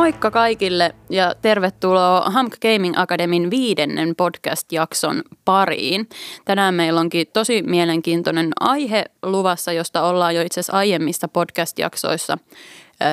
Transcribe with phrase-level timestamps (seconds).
[0.00, 6.08] Moikka kaikille ja tervetuloa Hamk Gaming Academyn viidennen podcast-jakson pariin.
[6.44, 12.38] Tänään meillä onkin tosi mielenkiintoinen aihe luvassa, josta ollaan jo itse asiassa aiemmissa podcast-jaksoissa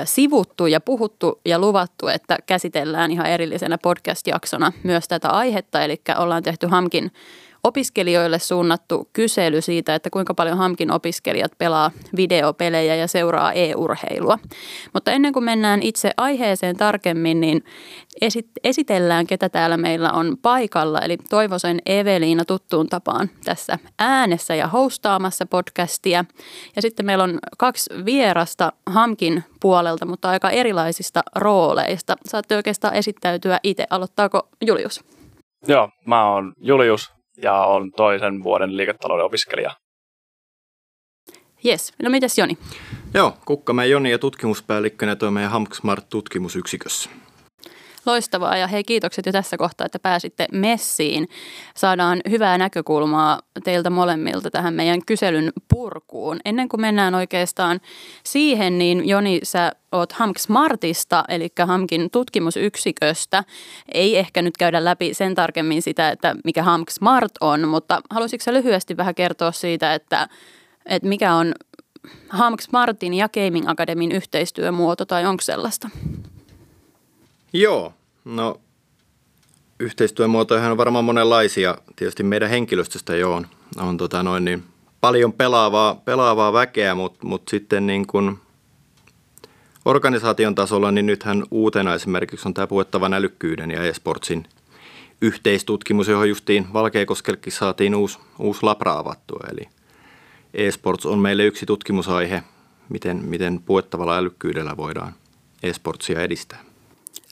[0.05, 5.81] sivuttu ja puhuttu ja luvattu, että käsitellään ihan erillisenä podcast-jaksona myös tätä aihetta.
[5.81, 7.11] Eli ollaan tehty Hamkin
[7.63, 14.39] opiskelijoille suunnattu kysely siitä, että kuinka paljon Hamkin opiskelijat pelaa videopelejä ja seuraa e-urheilua.
[14.93, 17.63] Mutta ennen kuin mennään itse aiheeseen tarkemmin, niin
[18.63, 20.99] esitellään, ketä täällä meillä on paikalla.
[20.99, 26.25] Eli Toivosen Eveliina tuttuun tapaan tässä äänessä ja hostaamassa podcastia.
[26.75, 32.15] Ja sitten meillä on kaksi vierasta Hamkin puolelta, mutta aika erilaisista rooleista.
[32.25, 33.85] Saatte oikeastaan esittäytyä itse.
[33.89, 35.03] Aloittaako Julius?
[35.67, 39.71] Joo, mä oon Julius, ja on toisen vuoden liiketalouden opiskelija.
[41.63, 42.57] Jes, no mitäs Joni?
[43.13, 47.09] Joo, Kukkamäen Joni ja tutkimuspäällikkönä tuo meidän HamkSmart tutkimusyksikössä.
[48.07, 51.29] Loistavaa ja hei kiitokset jo tässä kohtaa, että pääsitte messiin.
[51.75, 56.39] Saadaan hyvää näkökulmaa teiltä molemmilta tähän meidän kyselyn purkuun.
[56.45, 57.79] Ennen kuin mennään oikeastaan
[58.23, 63.43] siihen, niin Joni, sä oot Hamk Smartista, eli Hamkin tutkimusyksiköstä.
[63.93, 68.53] Ei ehkä nyt käydä läpi sen tarkemmin sitä, että mikä Hamk Smart on, mutta haluaisitko
[68.53, 70.27] lyhyesti vähän kertoa siitä, että,
[70.85, 71.53] että mikä on
[72.29, 75.89] Hamk Smartin ja Gaming Akademin yhteistyömuoto tai onko sellaista?
[77.53, 77.93] Joo,
[78.27, 78.61] no
[79.79, 81.77] yhteistyömuotoja on varmaan monenlaisia.
[81.95, 83.47] Tietysti meidän henkilöstöstä jo on,
[83.77, 84.63] on tota noin niin,
[85.01, 88.39] paljon pelaavaa, pelaavaa väkeä, mutta mut sitten niin kun
[89.85, 94.45] organisaation tasolla, niin nythän uutena esimerkiksi on tämä puettavan älykkyyden ja esportsin
[95.21, 99.43] yhteistutkimus, johon justiin Valkeakoskellekin saatiin uusi, uusi labra avattua.
[99.51, 99.69] Eli
[100.53, 102.43] esports on meille yksi tutkimusaihe,
[102.89, 105.13] miten, miten puettavalla älykkyydellä voidaan
[105.63, 106.66] esportsia edistää.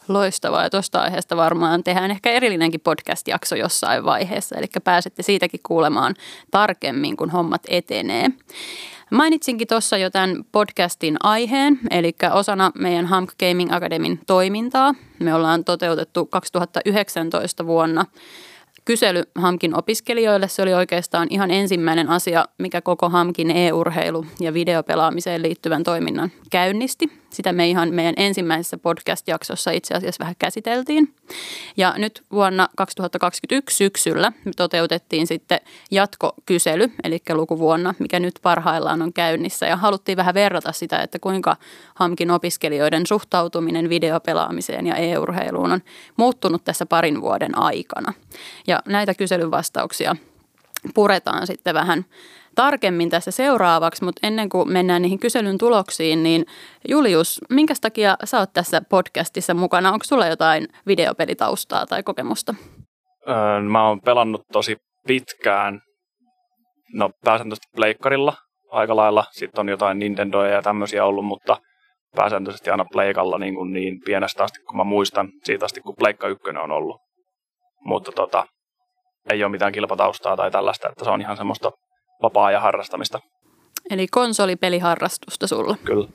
[0.08, 6.16] Loistavaa ja tuosta aiheesta varmaan tehdään ehkä erillinenkin podcast-jakso jossain vaiheessa, eli pääsette siitäkin kuulemaan
[6.52, 8.28] tarkemmin, kun hommat etenee.
[9.12, 14.96] Mainitsinkin tuossa jo tämän podcastin aiheen, eli osana meidän Hamk Gaming Academyn toimintaa.
[15.20, 18.06] Me ollaan toteutettu 2019 vuonna
[18.86, 20.48] kysely Hamkin opiskelijoille.
[20.48, 27.25] Se oli oikeastaan ihan ensimmäinen asia, mikä koko Hamkin e-urheilu ja videopelaamiseen liittyvän toiminnan käynnisti.
[27.36, 31.14] Sitä me ihan meidän ensimmäisessä podcast-jaksossa itse asiassa vähän käsiteltiin.
[31.78, 35.60] Ja nyt vuonna 2021 syksyllä me toteutettiin sitten
[35.92, 39.66] jatkokysely, eli lukuvuonna, mikä nyt parhaillaan on käynnissä.
[39.66, 41.58] Ja haluttiin vähän verrata sitä, että kuinka
[41.96, 45.82] Hamkin opiskelijoiden suhtautuminen videopelaamiseen ja e-urheiluun on
[46.18, 48.14] muuttunut tässä parin vuoden aikana.
[48.68, 50.16] Ja näitä kyselyn vastauksia
[50.94, 52.06] puretaan sitten vähän
[52.56, 56.46] tarkemmin tässä seuraavaksi, mutta ennen kuin mennään niihin kyselyn tuloksiin, niin
[56.90, 59.92] Julius, minkä takia sä oot tässä podcastissa mukana?
[59.92, 62.56] Onko sulla jotain videopelitaustaa tai kokemusta?
[63.30, 64.78] Öö, mä oon pelannut tosi
[65.08, 65.82] pitkään,
[66.94, 68.34] no pääsääntöisesti pleikkarilla
[68.72, 69.26] aika lailla.
[69.32, 71.58] Sitten on jotain Nintendoja ja tämmöisiä ollut, mutta
[72.16, 76.28] pääsääntöisesti aina pleikalla niin, kuin niin pienestä asti, kun mä muistan, siitä asti kun pleikka
[76.28, 77.02] ykkönen on ollut.
[77.86, 78.46] Mutta tota,
[79.30, 81.72] ei ole mitään kilpataustaa tai tällaista, että se on ihan semmoista
[82.22, 83.20] vapaa-ajan harrastamista.
[83.90, 85.78] Eli konsolipeliharrastusta sulla.
[85.84, 86.08] Kyllä.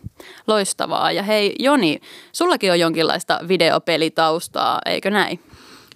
[0.46, 1.12] Loistavaa.
[1.12, 2.00] Ja hei Joni,
[2.32, 5.40] sullakin on jonkinlaista videopelitaustaa, eikö näin?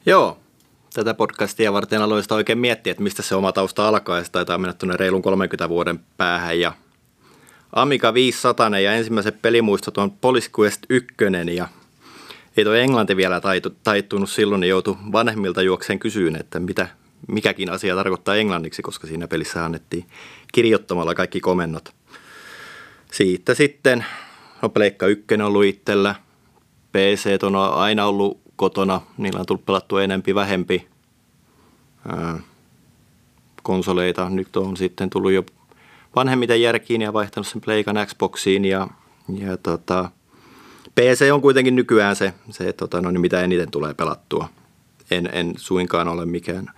[0.06, 0.38] Joo.
[0.94, 4.18] Tätä podcastia varten aloin sitä oikein miettiä, että mistä se oma tausta alkaa.
[4.18, 6.60] Ja se taitaa mennä tuonne reilun 30 vuoden päähän.
[6.60, 6.72] Ja
[7.72, 11.14] Amiga 500 ja ensimmäiset pelimuistot on Police Quest 1
[11.54, 11.68] ja
[12.56, 13.40] ei tuo englanti vielä
[13.84, 16.88] taittunut silloin, niin joutui vanhemmilta juokseen kysyyn, että mitä,
[17.28, 20.06] mikäkin asia tarkoittaa englanniksi, koska siinä pelissä annettiin
[20.52, 21.94] kirjoittamalla kaikki komennot.
[23.12, 24.04] Siitä sitten,
[24.62, 26.14] no Pleikka 1 on ollut itsellä,
[26.92, 30.88] PC on aina ollut kotona, niillä on tullut pelattua enempi vähempi
[33.62, 34.30] konsoleita.
[34.30, 35.44] Nyt on sitten tullut jo
[36.16, 38.88] vanhemmiten järkiin ja vaihtanut sen Pleikan Xboxiin ja,
[39.38, 40.10] ja tota,
[40.94, 44.48] PC on kuitenkin nykyään se, se tota, no, niin mitä eniten tulee pelattua.
[45.10, 46.70] En, en suinkaan ole mikään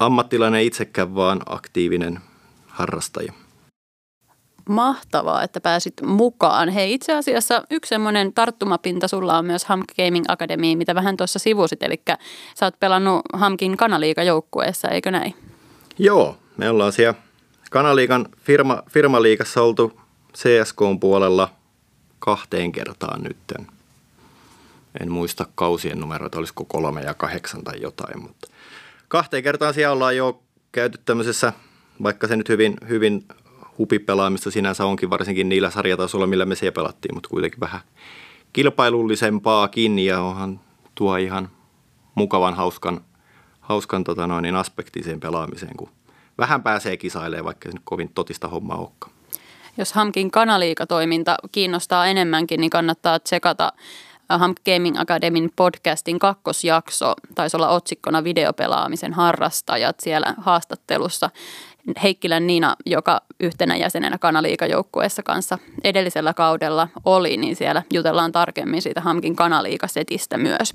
[0.00, 2.20] ammattilainen itsekään, vaan aktiivinen
[2.66, 3.32] harrastaja.
[4.68, 6.68] Mahtavaa, että pääsit mukaan.
[6.68, 11.38] Hei, itse asiassa yksi semmoinen tarttumapinta sulla on myös Hamk Gaming Academy, mitä vähän tuossa
[11.38, 12.02] sivusit, eli
[12.54, 15.34] sä oot pelannut Hamkin kanaliikajoukkueessa, eikö näin?
[15.98, 17.14] Joo, me ollaan siellä
[17.70, 20.00] kanaliikan firma, firmaliikassa oltu
[20.34, 21.48] CSK puolella
[22.18, 23.66] kahteen kertaan nytten.
[25.00, 28.49] En muista kausien numeroita, olisiko kolme ja kahdeksan tai jotain, mutta
[29.10, 30.42] kahteen kertaan siellä ollaan jo
[30.72, 31.52] käyty tämmöisessä,
[32.02, 33.24] vaikka se nyt hyvin, hyvin
[33.78, 37.80] hupipelaamista sinänsä onkin, varsinkin niillä sarjatasolla, millä me siellä pelattiin, mutta kuitenkin vähän
[38.52, 40.60] kilpailullisempaakin ja onhan
[40.94, 41.48] tuo ihan
[42.14, 43.00] mukavan hauskan,
[43.60, 45.88] hauskan tota noin, niin aspektiseen pelaamiseen, kun
[46.38, 49.12] vähän pääsee kisailemaan, vaikka se nyt kovin totista hommaa olekaan.
[49.76, 53.72] Jos Hamkin kanaliikatoiminta kiinnostaa enemmänkin, niin kannattaa tsekata
[54.38, 57.14] Hamk Gaming Academyn podcastin kakkosjakso.
[57.34, 61.30] Taisi olla otsikkona videopelaamisen harrastajat siellä haastattelussa.
[62.02, 69.00] Heikkilän Niina, joka yhtenä jäsenenä kanaliikajoukkueessa kanssa edellisellä kaudella oli, niin siellä jutellaan tarkemmin siitä
[69.00, 70.74] Hamkin kanaliikasetistä myös.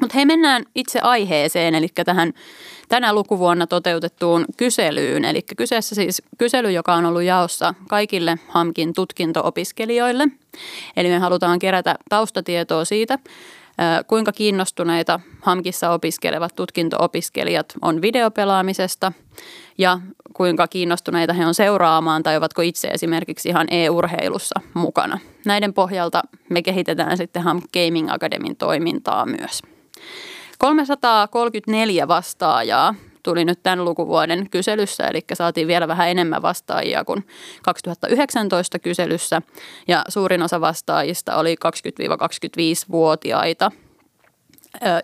[0.00, 2.32] Mutta hei, mennään itse aiheeseen, eli tähän
[2.88, 5.24] tänä lukuvuonna toteutettuun kyselyyn.
[5.24, 10.28] Eli kyseessä siis kysely, joka on ollut jaossa kaikille HAMKin tutkinto-opiskelijoille.
[10.96, 13.18] Eli me halutaan kerätä taustatietoa siitä,
[14.06, 19.12] kuinka kiinnostuneita HAMKissa opiskelevat tutkinto-opiskelijat on videopelaamisesta
[19.78, 20.00] ja
[20.32, 25.18] kuinka kiinnostuneita he on seuraamaan tai ovatko itse esimerkiksi ihan e-urheilussa mukana.
[25.46, 29.62] Näiden pohjalta me kehitetään sitten HAMK Gaming Academyn toimintaa myös.
[30.58, 37.26] 334 vastaajaa tuli nyt tämän lukuvuoden kyselyssä, eli saatiin vielä vähän enemmän vastaajia kuin
[37.62, 39.42] 2019 kyselyssä.
[39.88, 43.70] Ja suurin osa vastaajista oli 20-25-vuotiaita–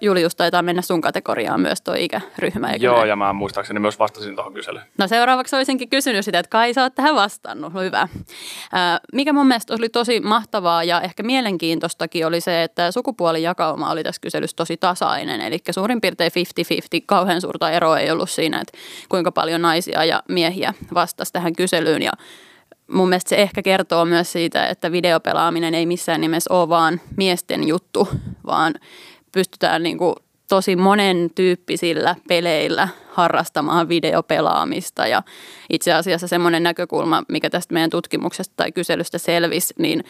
[0.00, 2.70] Julius taitaa mennä sun kategoriaan myös tuo ikäryhmä.
[2.70, 3.08] Eikö Joo, näin?
[3.08, 4.84] ja mä muistaakseni myös vastasin tuohon kyselyyn.
[4.98, 7.72] No seuraavaksi olisinkin kysynyt sitä, että kai sä oot tähän vastannut.
[7.72, 8.08] No hyvä.
[9.12, 14.20] Mikä mun mielestä oli tosi mahtavaa ja ehkä mielenkiintoistakin oli se, että sukupuolijakauma oli tässä
[14.20, 15.40] kyselyssä tosi tasainen.
[15.40, 16.32] Eli suurin piirtein
[16.98, 18.78] 50-50, kauhean suurta eroa ei ollut siinä, että
[19.08, 22.02] kuinka paljon naisia ja miehiä vastasi tähän kyselyyn.
[22.02, 22.12] Ja
[22.92, 27.68] mun mielestä se ehkä kertoo myös siitä, että videopelaaminen ei missään nimessä ole vaan miesten
[27.68, 28.08] juttu,
[28.46, 28.74] vaan
[29.32, 30.14] pystytään niin kuin
[30.48, 35.22] tosi monen tyyppisillä peleillä harrastamaan videopelaamista ja
[35.70, 40.04] itse asiassa semmoinen näkökulma, mikä tästä meidän tutkimuksesta tai kyselystä selvisi, niin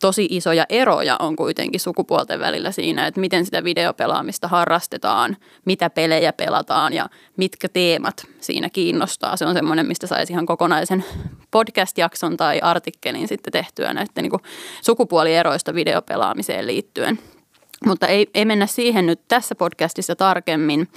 [0.00, 6.32] tosi isoja eroja on kuitenkin sukupuolten välillä siinä, että miten sitä videopelaamista harrastetaan, mitä pelejä
[6.32, 9.36] pelataan ja mitkä teemat siinä kiinnostaa.
[9.36, 11.04] Se on semmoinen, mistä saisi ihan kokonaisen
[11.50, 14.40] podcast-jakson tai artikkelin sitten tehtyä näiden niin
[14.82, 17.18] sukupuolieroista videopelaamiseen liittyen.
[17.86, 20.88] Mutta ei, ei mennä siihen nyt tässä podcastissa tarkemmin.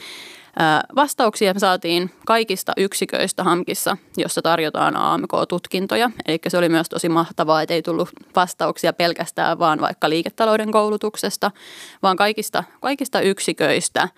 [0.96, 6.12] Vastauksia saatiin kaikista yksiköistä HAMKissa, jossa tarjotaan AMK-tutkintoja.
[6.28, 11.52] Eli se oli myös tosi mahtavaa, että ei tullut vastauksia pelkästään vaan vaikka liiketalouden koulutuksesta,
[12.04, 14.10] vaan kaikista, kaikista yksiköistä.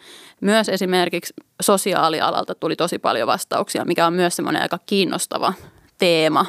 [0.41, 5.53] Myös esimerkiksi sosiaalialalta tuli tosi paljon vastauksia, mikä on myös semmoinen aika kiinnostava
[5.97, 6.45] teema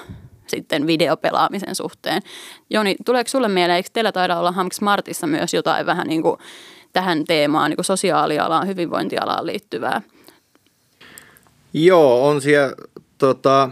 [0.47, 2.23] sitten videopelaamisen suhteen.
[2.71, 6.37] Joni, tuleeko sulle mieleen, eikö teillä taida olla Hamk Smartissa myös jotain vähän niin kuin
[6.93, 10.03] tähän teemaan, niin kuin sosiaalialaan, hyvinvointialaan liittyvää?
[11.73, 12.75] Joo, on siellä
[13.19, 13.71] tota,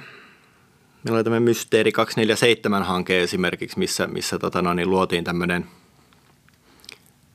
[1.04, 5.66] meillä oli tämmöinen Mysteeri 247-hanke esimerkiksi, missä, missä tota, no, niin luotiin tämmöinen–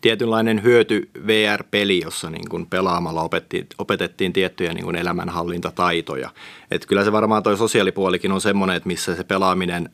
[0.02, 6.30] tietynlainen hyöty VR-peli, jossa niin kuin pelaamalla opetettiin, opetettiin tiettyjä niin kuin elämänhallintataitoja.
[6.72, 9.90] Et kyllä se varmaan tuo sosiaalipuolikin on semmoinen, että missä se pelaaminen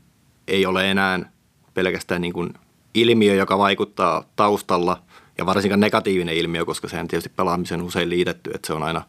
[0.48, 1.32] ei ole enää
[1.74, 2.54] pelkästään niin kuin
[2.94, 5.02] ilmiö, joka vaikuttaa taustalla
[5.38, 9.02] ja varsinkaan negatiivinen ilmiö, koska sehän tietysti pelaamisen usein liitetty, että se on aina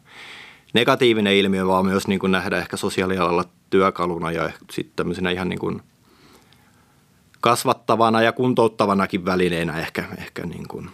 [0.73, 5.59] negatiivinen ilmiö, vaan myös niin kuin nähdä ehkä sosiaalialalla työkaluna ja sitten tämmöisenä ihan niin
[5.59, 5.81] kuin–
[7.43, 10.89] kasvattavana ja kuntouttavanakin välineenä ehkä, ehkä niin kuin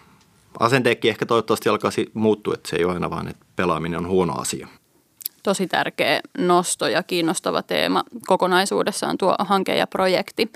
[0.59, 4.33] asenteekki ehkä toivottavasti alkaisi muuttua, että se ei ole aina vaan, että pelaaminen on huono
[4.33, 4.67] asia.
[5.43, 10.51] Tosi tärkeä nosto ja kiinnostava teema kokonaisuudessaan tuo hanke ja projekti.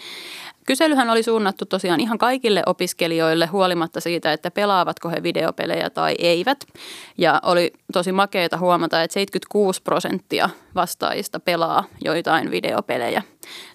[0.65, 6.65] Kyselyhän oli suunnattu tosiaan ihan kaikille opiskelijoille huolimatta siitä, että pelaavatko he videopelejä tai eivät.
[7.17, 13.21] Ja oli tosi makeeta huomata, että 76 prosenttia vastaajista pelaa joitain videopelejä.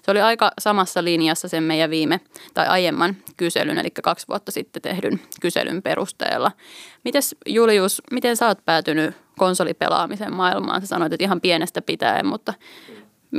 [0.01, 2.19] Se oli aika samassa linjassa sen meidän viime
[2.53, 6.51] tai aiemman kyselyn, eli kaksi vuotta sitten tehdyn kyselyn perusteella.
[7.03, 10.81] Mites Julius, miten sä oot päätynyt konsolipelaamisen maailmaan?
[10.81, 12.53] Sä sanoit, että ihan pienestä pitäen, mutta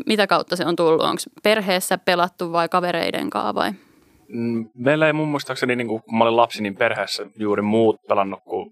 [0.06, 1.02] mitä kautta se on tullut?
[1.02, 3.72] Onko perheessä pelattu vai kavereiden kanssa vai?
[4.28, 8.40] Mm, meillä ei mun muistaakseni, niin kun mä olin lapsi, niin perheessä juuri muut pelannut
[8.44, 8.70] kuin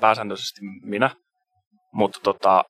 [0.00, 1.10] pääsääntöisesti minä.
[1.92, 2.64] Mutta tota,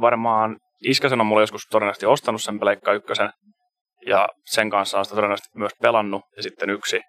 [0.00, 3.30] varmaan iskäsen on mulle joskus todennäköisesti ostanut sen Pleikka ykkösen.
[4.06, 6.22] Ja sen kanssa on sitä todennäköisesti myös pelannut.
[6.36, 7.00] Ja sitten yksi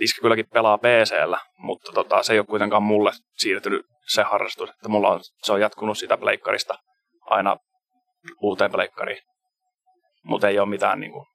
[0.00, 4.70] iskä kylläkin pelaa PCllä, mutta tota, se ei ole kuitenkaan mulle siirtynyt se harrastus.
[4.70, 6.74] Että mulla on, se on jatkunut sitä pleikkarista
[7.20, 7.56] aina
[8.42, 9.22] uuteen pleikkariin.
[10.24, 11.26] Mutta ei ole mitään niin kuin,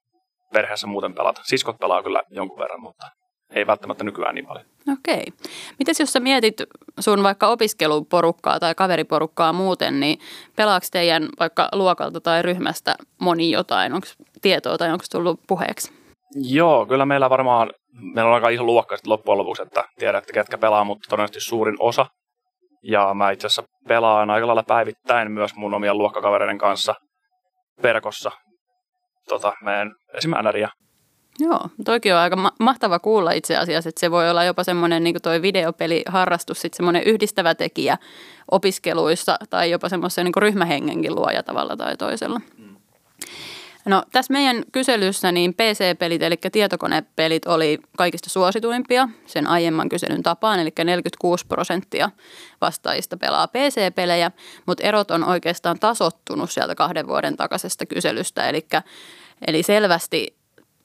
[0.54, 1.42] perheessä muuten pelata.
[1.44, 3.08] Siskot pelaa kyllä jonkun verran, mutta
[3.56, 4.66] ei välttämättä nykyään niin paljon.
[4.94, 5.26] Okei.
[5.80, 6.56] Mites jos sä mietit
[7.00, 10.20] sun vaikka opiskeluporukkaa tai kaveriporukkaa muuten, niin
[10.56, 13.94] pelaako teidän vaikka luokalta tai ryhmästä moni jotain?
[13.94, 14.08] Onko
[14.42, 15.94] tietoa tai onko tullut puheeksi?
[16.36, 17.72] Joo, kyllä meillä varmaan,
[18.14, 21.76] meillä on aika iso luokka sitten loppujen lopuksi, että tiedätte ketkä pelaa, mutta todennäköisesti suurin
[21.80, 22.06] osa.
[22.88, 26.96] Ja mä itse asiassa pelaan aika lailla päivittäin myös mun omien luokkakavereiden kanssa
[27.84, 28.32] verkossa
[29.30, 30.70] tota, meidän esimääriä.
[31.40, 35.04] Joo, toki on aika ma- mahtava kuulla itse asiassa, että se voi olla jopa semmoinen
[35.04, 37.98] niin toi videopeliharrastus, sitten semmoinen yhdistävä tekijä
[38.52, 42.42] opiskeluissa tai jopa semmoisen niin ryhmähengenkin luoja tavalla tai toisella.
[42.58, 42.76] Mm.
[43.86, 50.60] No tässä meidän kyselyssä niin PC-pelit eli tietokonepelit oli kaikista suosituimpia sen aiemman kyselyn tapaan,
[50.60, 52.10] eli 46 prosenttia
[52.62, 54.32] vastaajista pelaa PC-pelejä,
[54.66, 58.68] mutta erot on oikeastaan tasottunut sieltä kahden vuoden takaisesta kyselystä, eli,
[59.48, 60.36] eli selvästi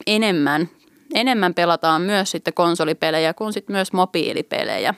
[0.07, 0.69] enemmän,
[1.14, 4.95] enemmän pelataan myös sitten konsolipelejä kuin sitten myös mobiilipelejä.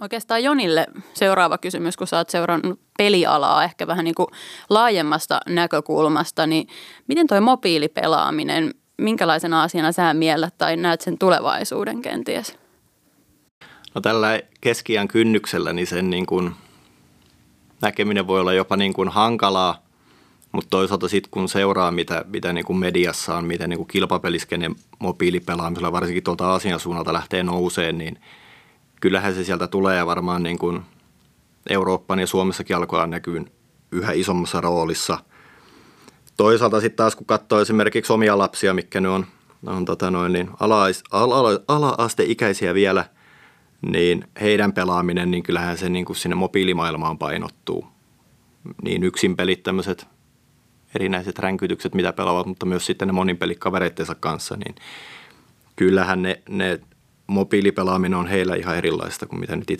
[0.00, 4.28] Oikeastaan Jonille seuraava kysymys, kun sä oot seurannut pelialaa ehkä vähän niin kuin
[4.70, 6.68] laajemmasta näkökulmasta, niin
[7.08, 12.58] miten toi mobiilipelaaminen, minkälaisena asiana sä miellät tai näet sen tulevaisuuden kenties?
[13.94, 16.52] No tällä keskiän kynnyksellä niin sen niin kuin
[17.82, 19.84] näkeminen voi olla jopa niin kuin hankalaa,
[20.52, 24.74] mutta toisaalta sitten kun seuraa, mitä, mitä niin kuin mediassa on, miten niin kuin kilpapeliskenen
[24.98, 28.18] mobiilipelaamisella varsinkin tuolta Aasian suunnalta lähtee nouseen, niin
[29.04, 30.82] kyllähän se sieltä tulee ja varmaan niin kuin
[31.70, 33.42] Euroopan ja Suomessakin alkaa näkyä
[33.92, 35.18] yhä isommassa roolissa.
[36.36, 39.26] Toisaalta sitten taas kun katsoo esimerkiksi omia lapsia, mikä ne on,
[39.66, 43.04] on tota noin, niin ala, ala, ala-asteikäisiä vielä,
[43.82, 47.86] niin heidän pelaaminen, niin kyllähän se niin kuin sinne mobiilimaailmaan painottuu.
[48.82, 50.06] Niin yksin pelit tämmöiset
[50.94, 53.38] erinäiset ränkytykset, mitä pelaavat, mutta myös sitten ne monin
[54.14, 54.74] kanssa, niin
[55.76, 56.80] kyllähän ne, ne
[57.26, 59.70] mobiilipelaaminen on heillä ihan erilaista kuin mitä nyt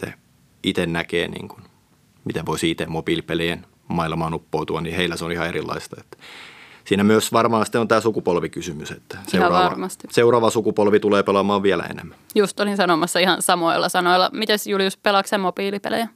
[0.62, 1.62] itse näkee, niin kuin,
[2.24, 5.96] miten voisi itse mobiilipelien maailmaan uppoutua, niin heillä se on ihan erilaista.
[6.00, 6.16] Että
[6.84, 12.18] siinä myös varmaan sitten on tämä sukupolvikysymys, että seuraava, seuraava sukupolvi tulee pelaamaan vielä enemmän.
[12.34, 14.30] Just olin sanomassa ihan samoilla sanoilla.
[14.32, 16.08] Mites Julius, pelaatko mobiilipelejä?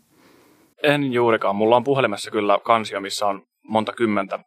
[0.82, 1.56] En juurikaan.
[1.56, 4.38] Mulla on puhelimessa kyllä kansio, missä on monta kymmentä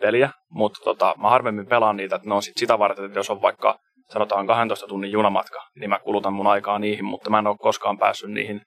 [0.00, 3.30] peliä, mutta tota, mä harvemmin pelaan niitä, että ne on sit sitä varten, että jos
[3.30, 3.78] on vaikka
[4.12, 7.98] sanotaan 12 tunnin junamatka, niin mä kulutan mun aikaa niihin, mutta mä en ole koskaan
[7.98, 8.60] päässyt niihin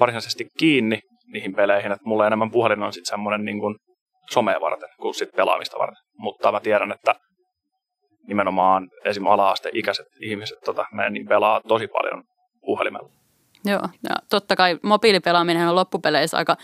[0.00, 3.76] varsinaisesti kiinni niihin peleihin, että mulle enemmän puhelin on sitten semmoinen niin kuin
[4.30, 6.02] somea varten kuin sit pelaamista varten.
[6.18, 7.14] Mutta mä tiedän, että
[8.28, 9.26] nimenomaan esim.
[9.26, 12.22] ala-asteikäiset ihmiset tota, niin pelaa tosi paljon
[12.60, 13.08] puhelimella.
[13.64, 16.56] Joo, ja totta kai mobiilipelaaminen on loppupeleissä aika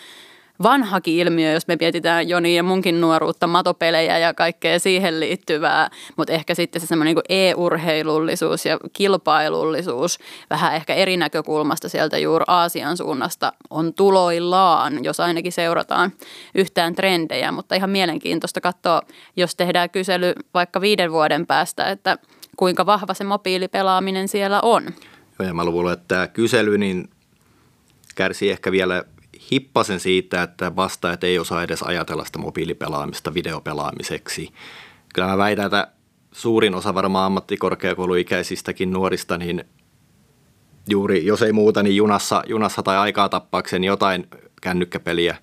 [0.62, 6.32] vanhakin ilmiö, jos me mietitään Joni ja munkin nuoruutta, matopelejä ja kaikkea siihen liittyvää, mutta
[6.32, 10.18] ehkä sitten se semmoinen niin e-urheilullisuus ja kilpailullisuus
[10.50, 16.12] vähän ehkä eri näkökulmasta sieltä juuri Aasian suunnasta on tuloillaan, jos ainakin seurataan
[16.54, 19.02] yhtään trendejä, mutta ihan mielenkiintoista katsoa,
[19.36, 22.18] jos tehdään kysely vaikka viiden vuoden päästä, että
[22.56, 24.84] kuinka vahva se mobiilipelaaminen siellä on.
[25.38, 27.10] Joo, ja mä luulen, että tämä kysely niin
[28.14, 29.04] kärsii ehkä vielä
[29.50, 34.48] hippasen siitä, että vastaajat ei osaa edes ajatella sitä mobiilipelaamista videopelaamiseksi.
[35.14, 35.88] Kyllä mä väitän, että
[36.32, 39.64] suurin osa varmaan ammattikorkeakouluikäisistäkin nuorista, niin
[40.88, 44.26] juuri, jos ei muuta, niin junassa, junassa tai aikaa tappaakseen jotain
[44.62, 45.36] kännykkäpeliä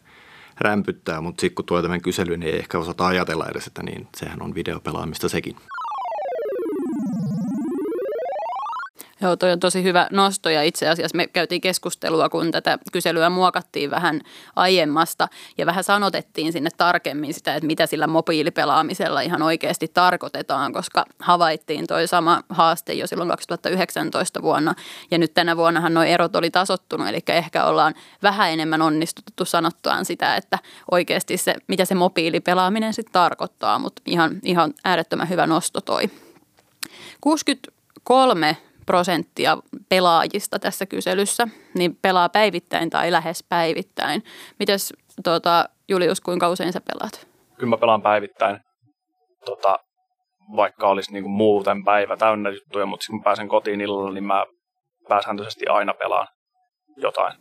[0.60, 4.08] rämpyttää, mutta sitten kun tulee tämän kysely, niin ei ehkä osata ajatella edes, että niin,
[4.15, 5.56] sehän on videopelaamista sekin.
[9.22, 13.30] Joo, toi on tosi hyvä nosto ja itse asiassa me käytiin keskustelua, kun tätä kyselyä
[13.30, 14.22] muokattiin vähän
[14.56, 21.06] aiemmasta ja vähän sanotettiin sinne tarkemmin sitä, että mitä sillä mobiilipelaamisella ihan oikeasti tarkoitetaan, koska
[21.20, 24.76] havaittiin toi sama haaste jo silloin 2019 vuonna
[25.12, 30.06] ja nyt tänä vuonnahan nuo erot oli tasottunut, eli ehkä ollaan vähän enemmän onnistuttu sanottuaan
[30.06, 30.60] sitä, että
[30.92, 36.10] oikeasti se, mitä se mobiilipelaaminen sitten tarkoittaa, mutta ihan, ihan äärettömän hyvä nosto toi.
[37.22, 38.58] 63
[38.89, 39.58] prosenttia
[39.89, 44.24] pelaajista tässä kyselyssä niin pelaa päivittäin tai lähes päivittäin.
[44.60, 44.93] Mites
[45.24, 47.27] tuota, Julius, kuinka usein sä pelaat?
[47.58, 48.60] Kyllä mä pelaan päivittäin,
[49.46, 49.79] tota,
[50.55, 54.46] vaikka olisi niinku muuten päivä täynnä juttuja, mutta kun pääsen kotiin illalla, niin mä
[55.10, 56.27] pääsääntöisesti aina pelaan
[56.98, 57.34] jotain.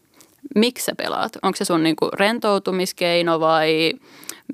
[0.54, 1.32] Miksi sä pelaat?
[1.42, 3.92] Onko se sun niinku rentoutumiskeino vai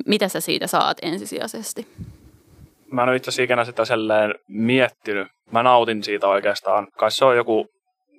[0.07, 1.87] mitä sä siitä saat ensisijaisesti?
[2.95, 3.83] Mä en ole itse asiassa sitä
[4.49, 6.89] miettinyt, mä nautin siitä oikeastaan.
[6.99, 7.67] Kai se on joku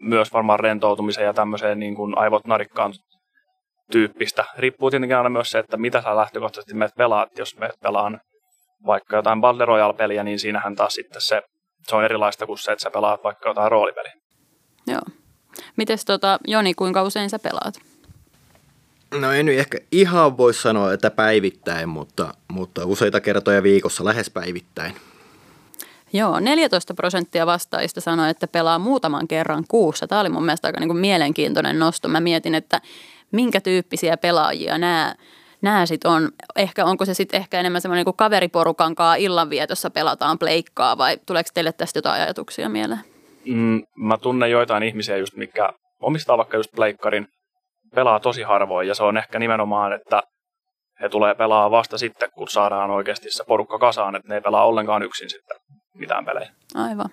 [0.01, 2.93] myös varmaan rentoutumisen ja tämmöiseen niin kuin aivot narikkaan
[3.91, 4.45] tyyppistä.
[4.57, 7.29] Riippuu tietenkin aina myös se, että mitä sä lähtökohtaisesti meet pelaat.
[7.37, 8.19] Jos me pelaan
[8.85, 11.41] vaikka jotain Battle Royale-peliä, niin siinähän taas sitten se,
[11.87, 14.13] se on erilaista kuin se, että sä pelaat vaikka jotain roolipeliä.
[14.87, 15.01] Joo.
[15.77, 17.73] Mites tota, Joni, kuinka usein sä pelaat?
[19.11, 24.29] No en nyt ehkä ihan voi sanoa, että päivittäin, mutta, mutta useita kertoja viikossa lähes
[24.29, 24.95] päivittäin.
[26.13, 30.07] Joo, 14 prosenttia vastaajista sanoi, että pelaa muutaman kerran kuussa.
[30.07, 32.07] Tämä oli mun mielestä aika niin kuin mielenkiintoinen nosto.
[32.07, 32.81] Mä mietin, että
[33.31, 35.15] minkä tyyppisiä pelaajia nämä,
[35.61, 36.29] nämä sit on.
[36.55, 41.49] Ehkä onko se sitten ehkä enemmän semmoinen niin kaveriporukan kanssa illanvietossa pelataan pleikkaa vai tuleeko
[41.53, 43.01] teille tästä jotain ajatuksia mieleen?
[43.45, 45.69] Mm, mä tunnen joitain ihmisiä just, mikä
[45.99, 47.27] omistaa vaikka just pleikkarin,
[47.95, 50.23] pelaa tosi harvoin ja se on ehkä nimenomaan, että
[51.01, 54.65] he tulee pelaa vasta sitten, kun saadaan oikeasti se porukka kasaan, että ne ei pelaa
[54.65, 55.57] ollenkaan yksin sitten
[55.93, 56.49] mitään pelejä.
[56.75, 57.09] Aivan.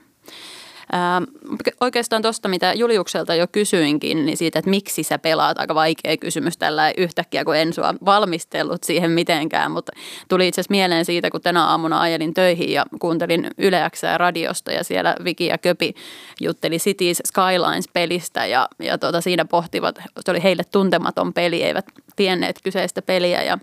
[1.81, 6.57] Oikeastaan tuosta, mitä Juliukselta jo kysyinkin, niin siitä, että miksi sä pelaat, aika vaikea kysymys
[6.57, 9.93] tällä yhtäkkiä, kun en sua valmistellut siihen mitenkään, mutta
[10.29, 14.85] tuli itse asiassa mieleen siitä, kun tänä aamuna ajelin töihin ja kuuntelin Yleäksää radiosta ja
[14.85, 15.95] siellä Viki ja Köpi
[16.41, 22.57] jutteli Cities Skylines-pelistä ja, ja tuota, siinä pohtivat, se oli heille tuntematon peli, eivät tienneet
[22.65, 23.59] kyseistä peliä ja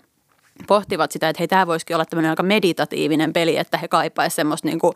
[0.67, 4.67] pohtivat sitä, että hei, tämä voisikin olla tämmöinen aika meditatiivinen peli, että he kaipaisivat semmoista
[4.67, 4.93] niin kuin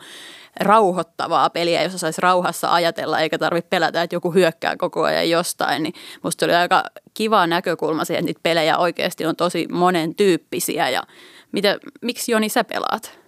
[0.59, 5.83] rauhoittavaa peliä, jossa saisi rauhassa ajatella eikä tarvitse pelätä, että joku hyökkää koko ajan jostain.
[5.83, 5.93] Niin
[6.23, 10.89] musta oli aika kiva näkökulma siihen, että niitä pelejä oikeasti on tosi monen tyyppisiä.
[10.89, 11.03] Ja
[11.51, 13.19] mitä, miksi Joni sä pelaat?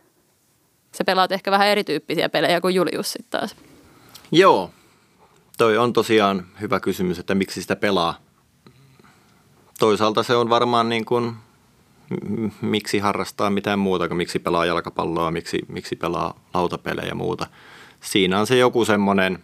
[0.98, 3.56] Sä pelaat ehkä vähän erityyppisiä pelejä kuin Julius sitten taas.
[4.32, 4.72] Joo,
[5.58, 8.18] toi on tosiaan hyvä kysymys, että miksi sitä pelaa.
[9.80, 11.36] Toisaalta se on varmaan niin kuin
[12.62, 17.48] miksi harrastaa mitään muuta kuin miksi pelaa jalkapalloa, miksi, miksi pelaa lautapelejä ja muuta.
[18.02, 19.40] Siinä on se joku semmoinen,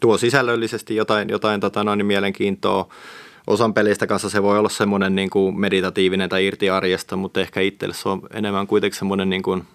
[0.00, 2.88] tuo sisällöllisesti jotain, jotain tota noin, mielenkiintoa.
[3.46, 7.60] Osan pelistä kanssa se voi olla semmoinen niin kuin meditatiivinen tai irti arjesta, mutta ehkä
[7.60, 9.66] itselle se on enemmän kuitenkin semmoinen, niin kuin,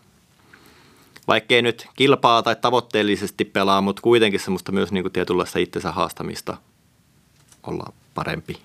[1.28, 6.58] vaikkei nyt kilpaa tai tavoitteellisesti pelaa, mutta kuitenkin semmoista myös niin kuin tietynlaista itsensä haastamista
[7.64, 8.62] olla parempi,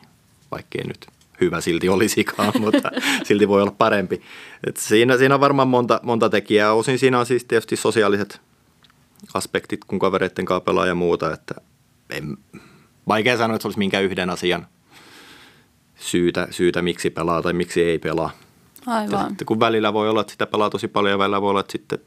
[0.50, 1.06] vaikkei nyt
[1.44, 2.90] hyvä silti olisikaan, mutta
[3.24, 4.22] silti voi olla parempi.
[4.66, 6.72] Et siinä, siinä on varmaan monta, monta tekijää.
[6.72, 8.40] Osin siinä on siis tietysti sosiaaliset
[9.34, 11.32] aspektit, kun kavereiden kanssa pelaa ja muuta.
[11.32, 11.54] Että
[12.10, 12.36] en,
[13.08, 14.66] vaikea sanoa, että se olisi minkään yhden asian
[15.96, 18.30] syytä, syytä, miksi pelaa tai miksi ei pelaa.
[18.86, 19.28] Aivan.
[19.28, 21.72] Sitten, kun välillä voi olla, että sitä pelaa tosi paljon ja välillä voi olla, että
[21.72, 21.98] sitten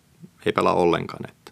[0.46, 1.30] ei pelaa ollenkaan.
[1.30, 1.52] Että.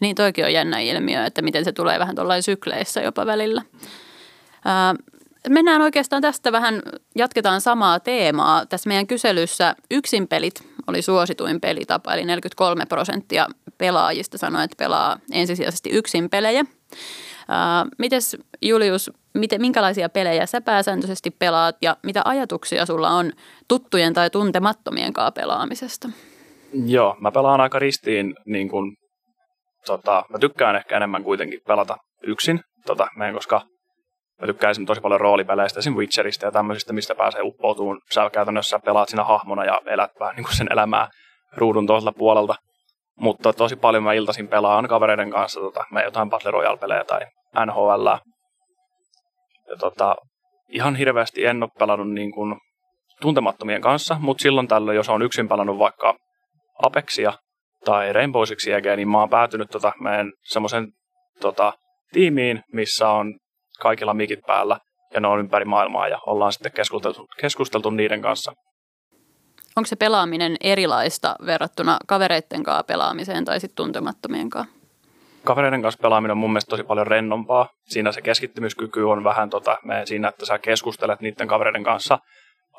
[0.00, 3.62] Niin toikin on jännä ilmiö, että miten se tulee vähän tuollain sykleissä jopa välillä.
[5.48, 6.82] Mennään oikeastaan tästä vähän,
[7.16, 8.66] jatketaan samaa teemaa.
[8.66, 10.54] Tässä meidän kyselyssä yksinpelit
[10.86, 13.46] oli suosituin pelitapa, eli 43 prosenttia
[13.78, 16.64] pelaajista sanoi, että pelaa ensisijaisesti yksinpelejä.
[17.98, 23.32] mites Julius, miten, minkälaisia pelejä sä pääsääntöisesti pelaat ja mitä ajatuksia sulla on
[23.68, 26.08] tuttujen tai tuntemattomien kanssa pelaamisesta?
[26.86, 28.96] Joo, mä pelaan aika ristiin, niin kun,
[29.86, 33.62] tota, mä tykkään ehkä enemmän kuitenkin pelata yksin, tota, koska
[34.40, 38.00] Mä tykkään tosi paljon roolipeleistä, esimerkiksi Witcheristä ja tämmöisistä, mistä pääsee uppoutumaan.
[38.14, 41.08] Sä käytännössä pelaat siinä hahmona ja elät vähän niin kuin sen elämää
[41.56, 42.54] ruudun toisella puolelta.
[43.20, 47.20] Mutta tosi paljon mä iltaisin pelaan kavereiden kanssa tota, me jotain Battle Royale-pelejä tai
[47.66, 48.06] NHL.
[49.68, 50.16] Ja tota,
[50.68, 52.56] ihan hirveästi en ole pelannut niin kuin
[53.20, 56.16] tuntemattomien kanssa, mutta silloin tällöin, jos on yksin pelannut vaikka
[56.82, 57.32] Apexia
[57.84, 58.66] tai Rainbow Six
[58.96, 60.92] niin mä oon päätynyt tota, meidän semmoisen
[61.40, 61.72] tota,
[62.12, 63.38] tiimiin, missä on
[63.84, 64.78] kaikilla mikit päällä
[65.14, 68.52] ja ne on ympäri maailmaa ja ollaan sitten keskusteltu, keskusteltu niiden kanssa.
[69.76, 74.74] Onko se pelaaminen erilaista verrattuna kavereiden kanssa pelaamiseen tai sitten tuntemattomien kanssa?
[75.44, 77.68] Kavereiden kanssa pelaaminen on mun mielestä tosi paljon rennompaa.
[77.84, 82.18] Siinä se keskittymiskyky on vähän tota, siinä, että sä keskustelet niiden kavereiden kanssa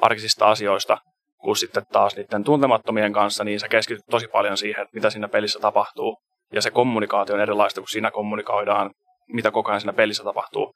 [0.01, 0.97] arkisista asioista,
[1.37, 5.27] kun sitten taas niiden tuntemattomien kanssa, niin sä keskityt tosi paljon siihen, että mitä siinä
[5.27, 6.17] pelissä tapahtuu.
[6.53, 8.91] Ja se kommunikaatio on erilaista, kun siinä kommunikoidaan,
[9.33, 10.73] mitä koko ajan siinä pelissä tapahtuu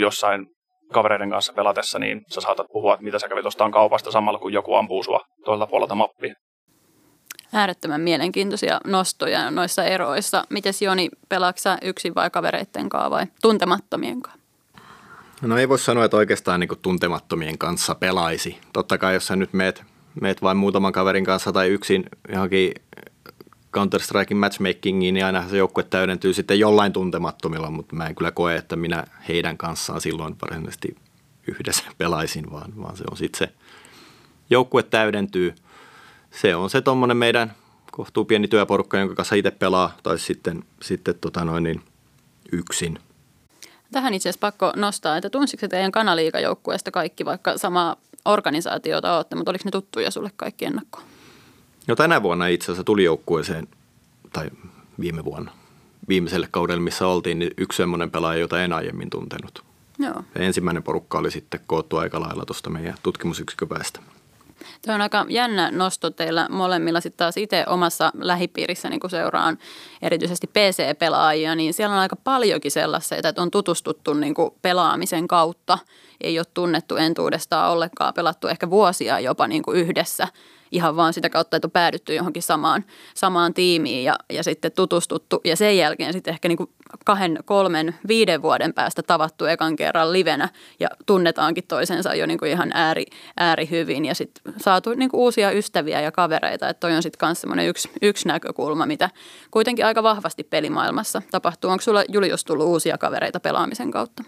[0.00, 0.46] jossain
[0.92, 4.52] kavereiden kanssa pelatessa, niin sä saatat puhua, että mitä sä kävit ostaan kaupasta samalla, kun
[4.52, 6.34] joku ampuu sua toisella puolelta mappia.
[7.52, 10.44] Äärettömän mielenkiintoisia nostoja noissa eroissa.
[10.50, 14.42] Mites Joni, pelaatko yksin vai kavereiden kanssa vai tuntemattomien kanssa?
[15.42, 18.58] No ei voi sanoa, että oikeastaan niin tuntemattomien kanssa pelaisi.
[18.72, 19.84] Totta kai jos sä nyt meet,
[20.20, 22.72] meet vain muutaman kaverin kanssa tai yksin johonkin
[23.76, 28.56] Counter-Strikein matchmakingiin, niin aina se joukkue täydentyy sitten jollain tuntemattomilla, mutta mä en kyllä koe,
[28.56, 30.96] että minä heidän kanssaan silloin varsinaisesti
[31.46, 33.54] yhdessä pelaisin, vaan, vaan se on sitten se
[34.50, 35.54] joukkue täydentyy.
[36.30, 37.54] Se on se tuommoinen meidän
[37.90, 41.82] kohtuu pieni työporukka, jonka kanssa itse pelaa, tai sitten, sitten tota noin, niin
[42.52, 42.98] yksin.
[43.92, 49.50] Tähän itse asiassa pakko nostaa, että tunsitko teidän kanaliikajoukkueesta kaikki, vaikka sama organisaatiota olette, mutta
[49.50, 51.11] oliko ne tuttuja sulle kaikki ennakkoon?
[51.86, 53.68] No tänä vuonna itse asiassa tuli joukkueeseen,
[54.32, 54.50] tai
[55.00, 55.52] viime vuonna,
[56.08, 59.64] viimeiselle kaudelle, missä oltiin, niin yksi semmoinen pelaaja, jota en aiemmin tuntenut.
[59.98, 60.14] Joo.
[60.34, 64.00] Ja ensimmäinen porukka oli sitten koottu aika lailla tuosta meidän tutkimusyksikköpäästä.
[64.86, 67.00] Tuo on aika jännä nosto teillä molemmilla.
[67.00, 69.58] Sitten taas itse omassa lähipiirissä niin kun seuraan
[70.02, 75.78] erityisesti PC-pelaajia, niin siellä on aika paljonkin sellaisia, että on tutustuttu niin kuin pelaamisen kautta.
[76.20, 80.28] Ei ole tunnettu entuudestaan ollenkaan, pelattu ehkä vuosia jopa niin kuin yhdessä–
[80.72, 85.40] ihan vaan sitä kautta, että on päädytty johonkin samaan, samaan tiimiin ja, ja sitten tutustuttu.
[85.44, 86.70] Ja sen jälkeen sitten ehkä niin kuin
[87.04, 90.48] kahden, kolmen, viiden vuoden päästä tavattu ekan kerran livenä
[90.80, 93.04] ja tunnetaankin toisensa jo niin kuin ihan ääri,
[93.36, 96.68] ääri hyvin ja sitten saatu niin kuin uusia ystäviä ja kavereita.
[96.68, 99.10] Että toi on sitten myös semmoinen yksi, yksi näkökulma, mitä
[99.50, 101.70] kuitenkin aika vahvasti pelimaailmassa tapahtuu.
[101.70, 104.22] Onko sulla Julius tullut uusia kavereita pelaamisen kautta?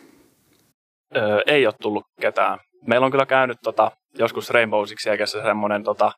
[1.16, 2.59] Öö, ei ole tullut ketään.
[2.87, 5.07] Meillä on kyllä käynyt tota, joskus Rainbow Six
[5.42, 6.12] semmoinen tota,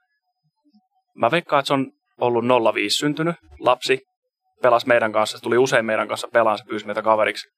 [1.17, 1.87] Mä veikkaan, että se on
[2.21, 4.01] ollut 05 syntynyt lapsi,
[4.63, 7.49] pelas meidän kanssa, se tuli usein meidän kanssa pelaan, se pyysi meitä kaveriksi.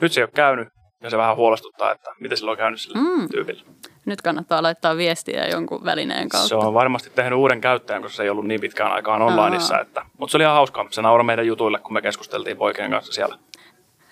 [0.00, 0.68] Nyt se ei ole käynyt
[1.02, 3.28] ja se vähän huolestuttaa, että mitä sillä on käynyt sillä mm.
[3.28, 3.62] tyypillä.
[4.06, 6.48] Nyt kannattaa laittaa viestiä jonkun välineen kautta.
[6.48, 9.80] Se on varmasti tehnyt uuden käyttäjän, koska se ei ollut niin pitkään aikaan onlineissa.
[9.80, 10.86] Että, mutta se oli ihan hauskaa.
[10.90, 13.38] Se nauroi meidän jutuille, kun me keskusteltiin poikien kanssa siellä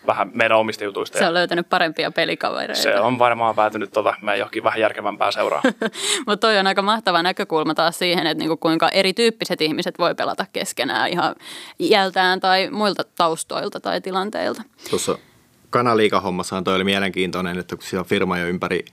[0.06, 1.18] vähän meidän omista jutuista.
[1.18, 2.82] Se on löytänyt parempia pelikavereita.
[2.82, 5.62] Se on varmaan päätynyt tota, meidän johonkin vähän järkevämpää seuraa.
[6.26, 10.46] Mutta toi on aika mahtava näkökulma taas siihen, että niinku kuinka erityyppiset ihmiset voi pelata
[10.52, 11.34] keskenään ihan
[11.78, 14.62] jältään tai muilta taustoilta tai tilanteilta.
[14.90, 15.18] Tuossa
[15.70, 18.84] kanaliikahommassahan toi oli mielenkiintoinen, että kun siellä on firma jo ympäri,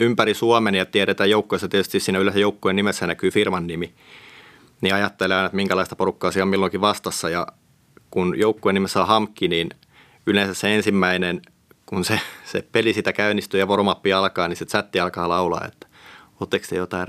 [0.00, 3.94] ympäri Suomen ja tiedetään joukkoissa, tietysti siinä yleensä joukkueen nimessä näkyy firman nimi,
[4.80, 7.46] niin ajattelee että minkälaista porukkaa siellä on milloinkin vastassa ja
[8.10, 9.68] kun joukkueen nimessä on Hamkki, niin–
[10.26, 11.42] yleensä se ensimmäinen,
[11.86, 15.86] kun se, se peli sitä käynnistyy ja vormappi alkaa, niin se chatti alkaa laulaa, että
[16.40, 17.06] oletteko te jotain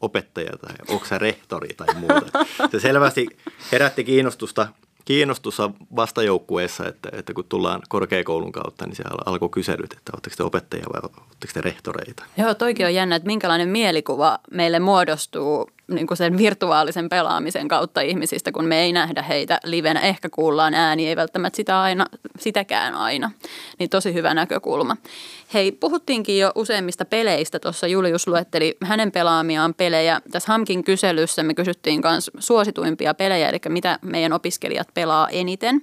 [0.00, 2.44] opettaja tai onko se rehtori tai muuta.
[2.70, 3.26] Se selvästi
[3.72, 4.68] herätti kiinnostusta,
[5.04, 10.42] kiinnostusta vastajoukkueessa, että, että kun tullaan korkeakoulun kautta, niin siellä alkoi kyselyt, että oletteko te
[10.42, 12.24] opettajia vai oletteko te rehtoreita.
[12.36, 18.00] Joo, toikin on jännä, että minkälainen mielikuva meille muodostuu niin kuin sen virtuaalisen pelaamisen kautta
[18.00, 20.00] ihmisistä, kun me ei nähdä heitä livenä.
[20.00, 22.06] Ehkä kuullaan ääni, ei välttämättä sitä aina,
[22.38, 23.30] sitäkään aina.
[23.78, 24.96] Niin tosi hyvä näkökulma.
[25.54, 27.58] Hei, puhuttiinkin jo useimmista peleistä.
[27.58, 30.20] Tuossa Julius luetteli hänen pelaamiaan pelejä.
[30.30, 35.82] Tässä Hamkin kyselyssä me kysyttiin myös suosituimpia pelejä, eli mitä meidän opiskelijat pelaa eniten.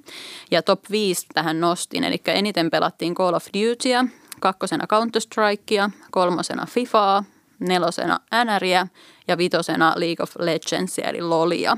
[0.52, 4.06] Ja top 5 tähän nostin, eli eniten pelattiin Call of Dutyä,
[4.40, 7.24] kakkosena Counter-Strikea, kolmosena FIFAa,
[7.66, 8.88] nelosena NRiä
[9.28, 11.78] ja vitosena League of Legendsia eli LOLia.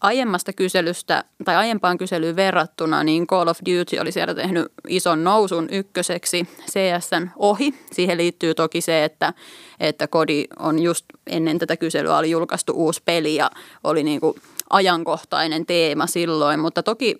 [0.00, 5.68] Aiemmasta kyselystä tai aiempaan kyselyyn verrattuna, niin Call of Duty oli siellä tehnyt ison nousun
[5.70, 7.74] ykköseksi CSN ohi.
[7.92, 9.32] Siihen liittyy toki se, että,
[9.80, 13.50] että Kodi on just ennen tätä kyselyä oli julkaistu uusi peli ja
[13.84, 14.34] oli niin kuin
[14.70, 17.16] ajankohtainen teema silloin, mutta toki,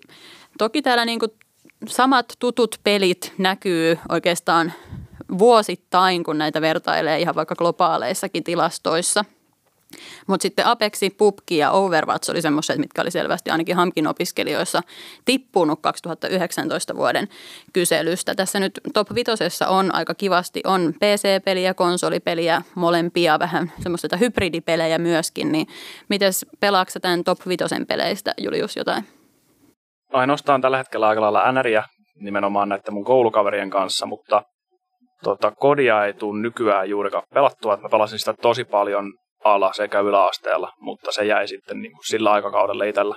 [0.57, 1.31] toki täällä niin kuin
[1.87, 4.73] samat tutut pelit näkyy oikeastaan
[5.37, 9.25] vuosittain, kun näitä vertailee ihan vaikka globaaleissakin tilastoissa.
[10.27, 14.81] Mutta sitten Apexi, PUBG ja Overwatch oli semmoiset, mitkä oli selvästi ainakin Hamkin opiskelijoissa
[15.25, 17.27] tippunut 2019 vuoden
[17.73, 18.35] kyselystä.
[18.35, 25.51] Tässä nyt top vitosessa on aika kivasti, on PC-peliä, konsolipeliä, molempia, vähän semmoista hybridipelejä myöskin.
[25.51, 25.67] Niin
[26.09, 29.05] miten pelaatko tämän top vitosen peleistä, Julius, jotain?
[30.13, 31.83] Ainoastaan tällä hetkellä aika lailla NRiä
[32.19, 34.43] nimenomaan näiden mun koulukaverien kanssa, mutta
[35.23, 37.73] tota, kodia ei tule nykyään juurikaan pelattua.
[37.73, 42.05] Että mä pelasin sitä tosi paljon ala sekä yläasteella, mutta se jäi sitten niin kuin
[42.07, 43.15] sillä aikakaudella itsellä.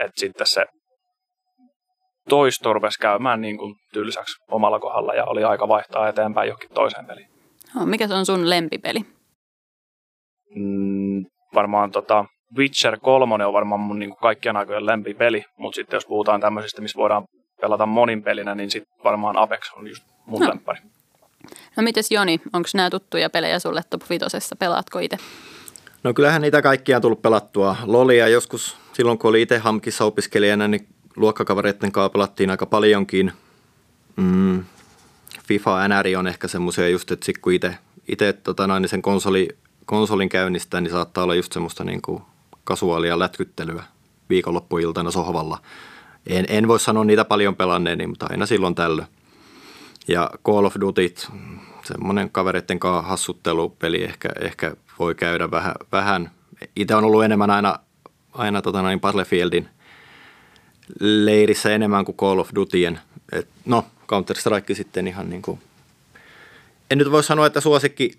[0.00, 0.64] Että sitten se
[2.28, 7.06] toisto rupesi käymään niin kuin tylsäksi omalla kohdalla ja oli aika vaihtaa eteenpäin johonkin toiseen
[7.06, 7.28] peliin.
[7.74, 9.00] No, mikä se on sun lempipeli?
[10.54, 12.24] Mm, varmaan tota,
[12.56, 16.82] Witcher 3 on varmaan mun niin kuin kaikkien aikojen lempipeli, mutta sitten jos puhutaan tämmöisistä,
[16.82, 17.24] missä voidaan
[17.60, 20.48] pelata monin pelinä, niin sitten varmaan Apex on just mun no.
[20.48, 20.80] lemppari.
[21.76, 24.24] No mites Joni, onko nämä tuttuja pelejä sulle top 5?
[24.58, 25.18] Pelaatko itse?
[26.02, 27.76] No kyllähän niitä kaikkia on tullut pelattua.
[27.84, 33.32] Lolia joskus silloin, kun oli itse Hamkissa opiskelijana, niin luokkakavereiden kanssa pelattiin aika paljonkin.
[34.16, 34.64] Mm,
[35.48, 37.52] FIFA NR on ehkä semmoisia just, että sit kun
[38.08, 39.48] itse, tota niin sen konsoli,
[39.86, 42.22] konsolin käynnistää, niin saattaa olla just semmoista niin kuin
[42.64, 43.84] kasuaalia lätkyttelyä
[44.30, 45.58] viikonloppuiltana sohvalla.
[46.26, 49.08] En, en voi sanoa niitä paljon pelanneeni, mutta aina silloin tällöin.
[50.08, 51.14] Ja Call of Duty,
[51.84, 55.74] semmoinen kavereiden kanssa hassuttelupeli ehkä, ehkä voi käydä vähän.
[55.92, 56.30] vähän.
[56.76, 57.78] Itse on ollut enemmän aina,
[58.32, 59.68] aina tota noin Battlefieldin
[61.00, 63.00] leirissä enemmän kuin Call of Dutyen.
[63.32, 65.60] Et, no, Counter-Strike sitten ihan niin kuin,
[66.90, 68.12] en nyt voi sanoa, että suosikki,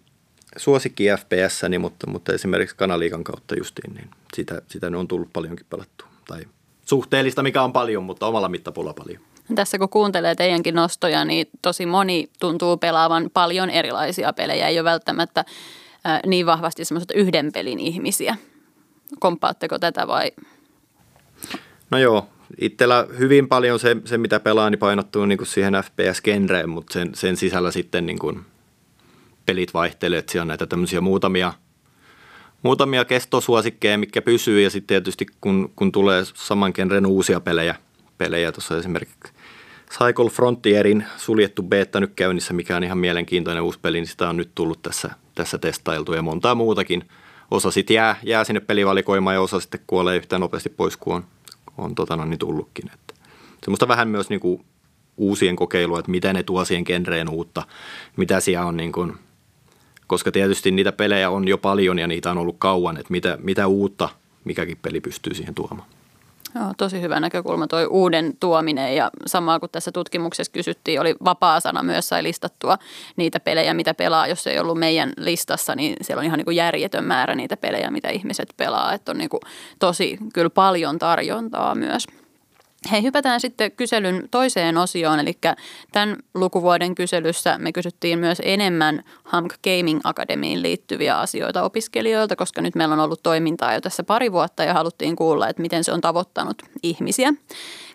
[0.57, 6.07] suosikki FPS, mutta, mutta esimerkiksi kanaliikan kautta justiin, niin sitä, sitä on tullut paljonkin pelattua.
[6.27, 6.41] Tai
[6.85, 9.21] suhteellista, mikä on paljon, mutta omalla mittapulla paljon.
[9.55, 14.67] Tässä kun kuuntelee teidänkin nostoja, niin tosi moni tuntuu pelaavan paljon erilaisia pelejä.
[14.67, 15.45] Ei ole välttämättä
[16.25, 18.37] niin vahvasti semmoiset yhden pelin ihmisiä.
[19.19, 20.31] Komppaatteko tätä vai?
[21.91, 22.29] No joo,
[22.61, 27.15] itsellä hyvin paljon se, se mitä pelaa, niin painottuu niin kuin siihen FPS-genreen, mutta sen,
[27.15, 28.45] sen sisällä sitten niin kuin
[29.45, 31.53] pelit vaihtelee, että siellä on näitä tämmöisiä muutamia,
[32.61, 37.75] muutamia kestosuosikkeja, mikä pysyy ja sitten tietysti kun, kun tulee saman genren uusia pelejä,
[38.17, 39.33] pelejä tuossa esimerkiksi
[39.91, 44.37] Cycle Frontierin suljettu beta nyt käynnissä, mikä on ihan mielenkiintoinen uusi peli, niin sitä on
[44.37, 47.03] nyt tullut tässä, tässä testailtu ja montaa muutakin.
[47.51, 51.23] Osa sitten jää, jää sinne pelivalikoimaan ja osa sitten kuolee yhtään nopeasti pois, kun on,
[51.77, 52.91] on tota, no, niin tullutkin.
[52.93, 53.13] Että
[53.63, 54.65] semmoista vähän myös niin kuin
[55.17, 57.63] uusien kokeilua, että mitä ne tuo siihen genreen uutta,
[58.17, 59.13] mitä siellä on niin kuin,
[60.07, 63.67] koska tietysti niitä pelejä on jo paljon ja niitä on ollut kauan, että mitä, mitä
[63.67, 64.09] uutta
[64.45, 65.89] mikäkin peli pystyy siihen tuomaan.
[66.55, 71.83] Joo, tosi hyvä näkökulma tuo uuden tuominen ja samaa kuin tässä tutkimuksessa kysyttiin, oli vapaa-sana
[71.83, 72.77] myös sai listattua
[73.15, 74.27] niitä pelejä, mitä pelaa.
[74.27, 77.91] Jos ei ollut meidän listassa, niin siellä on ihan niin kuin järjetön määrä niitä pelejä,
[77.91, 78.93] mitä ihmiset pelaa.
[78.93, 79.41] Että on niin kuin
[79.79, 82.07] tosi kyllä paljon tarjontaa myös.
[82.91, 85.37] Hei, hypätään sitten kyselyn toiseen osioon, eli
[85.91, 92.75] tämän lukuvuoden kyselyssä me kysyttiin myös enemmän Hamk Gaming Academyin liittyviä asioita opiskelijoilta, koska nyt
[92.75, 96.01] meillä on ollut toimintaa jo tässä pari vuotta ja haluttiin kuulla, että miten se on
[96.01, 97.33] tavoittanut ihmisiä.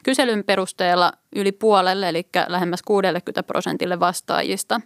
[0.02, 4.80] Kyselyn perusteella yli puolelle, eli lähemmäs 60 prosentille vastaajista,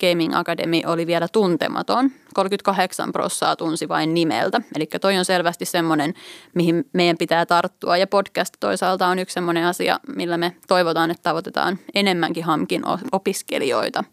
[0.00, 2.10] Gaming Academy oli vielä tuntematon.
[2.34, 4.60] 38 prossaa tunsi vain nimeltä.
[4.76, 6.14] Eli toi on selvästi semmoinen,
[6.54, 7.96] mihin meidän pitää tarttua.
[7.96, 14.04] Ja podcast toisaalta on yksi semmoinen asia, millä me toivotaan, että tavoitetaan enemmänkin HAMKin opiskelijoita.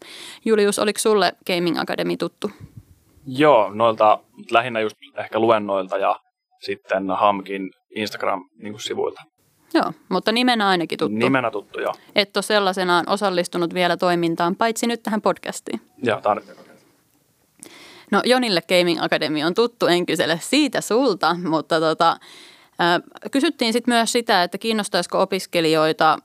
[0.46, 2.52] Julius, oliko sulle Gaming Academy tuttu?
[3.28, 4.20] Joo, noilta
[4.52, 6.20] lähinnä just ehkä luennoilta ja
[6.62, 9.22] sitten HAMKin Instagram-sivuilta.
[9.74, 11.18] Joo, mutta nimenä ainakin tuttu.
[11.18, 11.94] Nimenä tuttu, joo.
[12.16, 15.82] Et ole sellaisenaan osallistunut vielä toimintaan, paitsi nyt tähän podcastiin.
[16.04, 16.66] Joo, tarvitsee
[18.12, 22.18] No Jonille Gaming Academy on tuttu, en kysele siitä sulta, mutta tota,
[23.32, 26.18] kysyttiin sitten myös sitä, että kiinnostaisiko opiskelijoita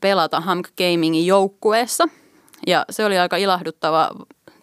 [0.00, 2.08] pelata Hamk Gamingin joukkueessa.
[2.66, 4.10] Ja se oli aika ilahduttava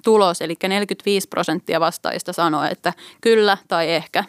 [0.04, 4.24] tulos, eli 45 prosenttia vastaajista sanoi, että kyllä tai ehkä,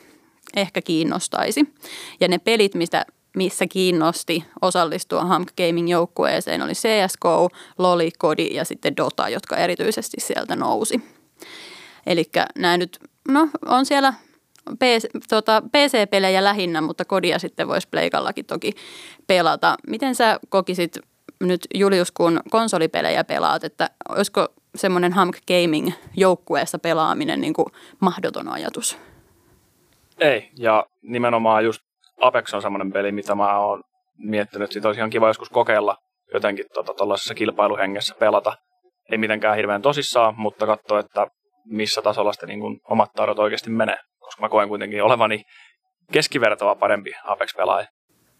[0.56, 1.74] ehkä kiinnostaisi.
[2.20, 3.06] Ja ne pelit, mistä
[3.36, 10.16] missä kiinnosti osallistua Hamk Gaming joukkueeseen oli CSGO, Loli, Kodi ja sitten Dota, jotka erityisesti
[10.20, 11.00] sieltä nousi.
[12.06, 12.24] Eli
[12.58, 14.14] nämä nyt, no on siellä
[14.78, 18.72] PC, tota, PC-pelejä lähinnä, mutta kodia sitten voisi Pleikallakin toki
[19.26, 19.76] pelata.
[19.86, 20.98] Miten sä kokisit
[21.40, 27.66] nyt Julius, kun konsolipelejä pelaat, että olisiko semmoinen Hamk Gaming joukkueessa pelaaminen niin kuin
[28.00, 28.98] mahdoton ajatus?
[30.18, 31.85] Ei, ja nimenomaan just
[32.20, 33.82] Apex on semmoinen peli, mitä mä oon
[34.18, 35.96] miettinyt, että olisi ihan kiva joskus kokeilla
[36.34, 38.56] jotenkin tuollaisessa tota, kilpailuhengessä pelata.
[39.10, 41.26] Ei mitenkään hirveän tosissaan, mutta katsoa, että
[41.64, 43.98] missä tasolla sitten niin omat taidot oikeasti menee.
[44.18, 45.42] Koska mä koen kuitenkin olevani
[46.12, 47.86] keskivertoa parempi Apex-pelaaja.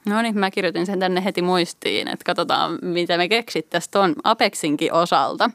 [0.09, 4.14] No niin, mä kirjoitin sen tänne heti muistiin, että katsotaan, mitä me keksit tästä on
[4.25, 5.51] Apexinkin osalta.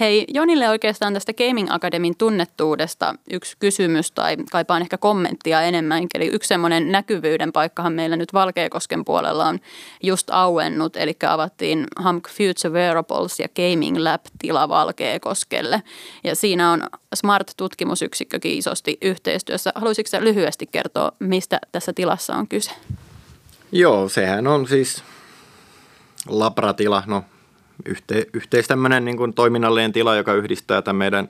[0.00, 6.06] Hei, Jonille oikeastaan tästä Gaming Academyn tunnettuudesta yksi kysymys tai kaipaan ehkä kommenttia enemmän.
[6.14, 9.58] Eli yksi semmoinen näkyvyyden paikkahan meillä nyt Valkeakosken puolella on
[10.02, 15.82] just auennut, eli avattiin Hamk Future Wearables ja Gaming Lab tila Valkeakoskelle.
[16.24, 16.82] Ja siinä on
[17.14, 19.72] Smart-tutkimusyksikkökin isosti yhteistyössä.
[19.74, 22.70] Haluaisitko lyhyesti kertoa, mistä tässä tilassa on kyse?
[23.72, 25.04] Joo, sehän on siis
[26.28, 27.24] labratila, no
[27.84, 31.28] yhte, yhteis tämmöinen niin kuin toiminnallinen tila, joka yhdistää tämän meidän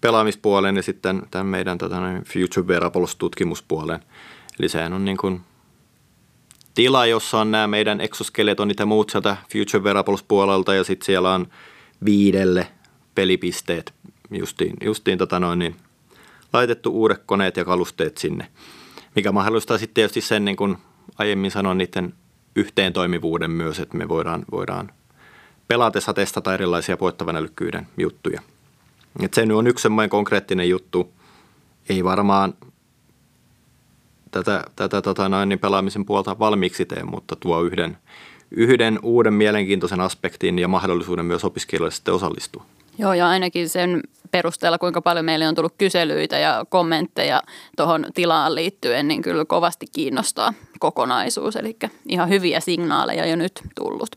[0.00, 4.00] pelaamispuolen ja sitten tämän meidän tota, Future Wearables-tutkimuspuolen.
[4.58, 5.40] Eli sehän on niin kuin
[6.74, 11.46] tila, jossa on nämä meidän exoskeletonit ja muut sieltä Future Wearables-puolelta ja sitten siellä on
[12.04, 12.68] viidelle
[13.14, 13.94] pelipisteet
[14.30, 15.76] justiin, justiin tota noin, niin
[16.52, 18.48] laitettu uudet koneet ja kalusteet sinne,
[19.14, 20.76] mikä mahdollistaa sitten tietysti sen, niin kuin
[21.18, 22.14] aiemmin sanoin, niiden
[22.56, 24.90] yhteen toimivuuden myös, että me voidaan, voidaan
[25.68, 28.40] pelatessa testata erilaisia voittavan älykkyyden juttuja.
[29.20, 31.12] Et se nyt on yksi semmoinen konkreettinen juttu.
[31.88, 32.54] Ei varmaan
[34.30, 37.98] tätä, tätä tota noin, niin pelaamisen puolta valmiiksi tee, mutta tuo yhden,
[38.50, 42.64] yhden uuden mielenkiintoisen aspektin ja mahdollisuuden myös opiskelijoille sitten osallistua.
[42.98, 47.42] Joo, ja ainakin sen perusteella, kuinka paljon meille on tullut kyselyitä ja kommentteja
[47.76, 51.56] tuohon tilaan liittyen, niin kyllä kovasti kiinnostaa kokonaisuus.
[51.56, 51.76] Eli
[52.08, 54.10] ihan hyviä signaaleja jo nyt tullut.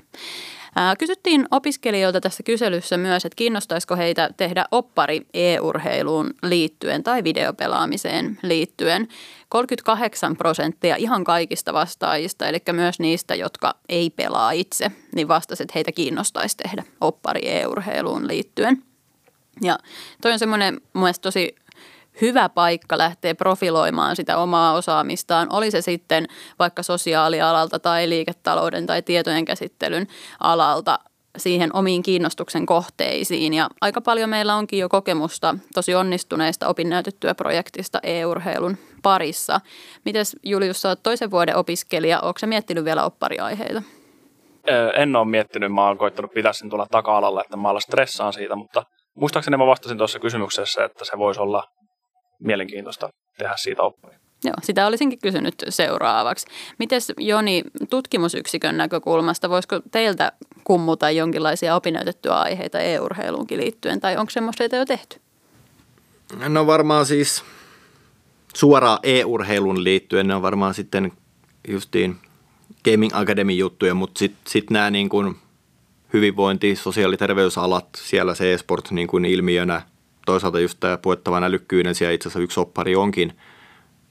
[1.00, 9.08] Kysyttiin opiskelijoilta tässä kyselyssä myös, että kiinnostaisiko heitä tehdä oppari e-urheiluun liittyen tai videopelaamiseen liittyen.
[9.50, 15.74] 38 prosenttia ihan kaikista vastaajista, eli myös niistä, jotka ei pelaa itse, niin vastasi, että
[15.76, 18.84] heitä kiinnostaisi tehdä oppari e-urheiluun liittyen.
[19.62, 19.80] Ja
[20.22, 21.56] toi on semmoinen mun tosi
[22.22, 25.48] hyvä paikka lähteä profiloimaan sitä omaa osaamistaan.
[25.54, 26.28] Oli se sitten
[26.60, 30.08] vaikka sosiaalialalta tai liiketalouden tai tietojen käsittelyn
[30.40, 31.00] alalta
[31.38, 33.54] siihen omiin kiinnostuksen kohteisiin.
[33.54, 39.62] Ja aika paljon meillä onkin jo kokemusta tosi onnistuneista opinnäytetyöprojektista e-urheilun parissa.
[40.06, 43.82] Mites Julius, olet toisen vuoden opiskelija, onko miettinyt vielä oppariaiheita?
[44.96, 48.84] En ole miettinyt, mä oon koittanut pitää sen tuolla taka-alalla, että mä stressaan siitä, mutta
[49.16, 51.64] muistaakseni mä vastasin tuossa kysymyksessä, että se voisi olla
[52.40, 54.20] mielenkiintoista tehdä siitä oppia.
[54.44, 56.48] Joo, sitä olisinkin kysynyt seuraavaksi.
[56.78, 60.32] Mites Joni, tutkimusyksikön näkökulmasta, voisiko teiltä
[60.64, 65.20] kummuta jonkinlaisia opinnäytettyä aiheita e-urheiluunkin liittyen, tai onko semmoista jo tehty?
[66.48, 67.44] No varmaan siis
[68.56, 71.12] suoraan e-urheilun liittyen, ne on varmaan sitten
[71.68, 72.16] justiin
[72.86, 75.36] Gaming Academy juttuja, mutta sitten sit nämä niin kuin
[76.14, 79.82] hyvinvointi, sosiaali- ja terveysalat, siellä se e-sport niin kuin ilmiönä,
[80.26, 83.34] toisaalta just tämä puettava älykkyinen, siellä itse asiassa yksi oppari onkin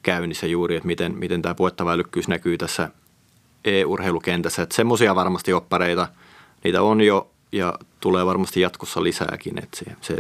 [0.03, 2.91] käynnissä juuri, että miten, miten tämä puettava älykkyys näkyy tässä
[3.65, 4.63] e-urheilukentässä.
[4.63, 6.09] Että semmoisia varmasti oppareita,
[6.65, 9.59] niitä on jo ja tulee varmasti jatkossa lisääkin.
[9.59, 10.17] Että se, se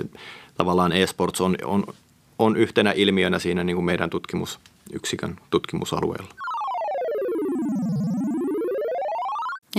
[0.57, 1.85] tavallaan e-sports on, on,
[2.39, 6.48] on yhtenä ilmiönä siinä niin kuin meidän tutkimusyksikön tutkimusalueella.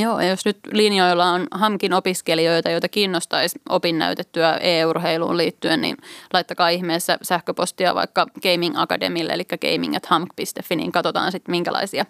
[0.02, 5.98] Joo, ja jos nyt linjoilla on HAMKin opiskelijoita, joita kiinnostaisi opinnäytettyä e-urheiluun liittyen, niin
[6.34, 12.06] laittakaa ihmeessä sähköpostia vaikka Gaming Academille, eli gaming at hamk.fi, niin katsotaan sitten minkälaisia,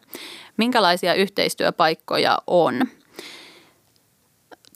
[0.58, 2.82] minkälaisia yhteistyöpaikkoja on.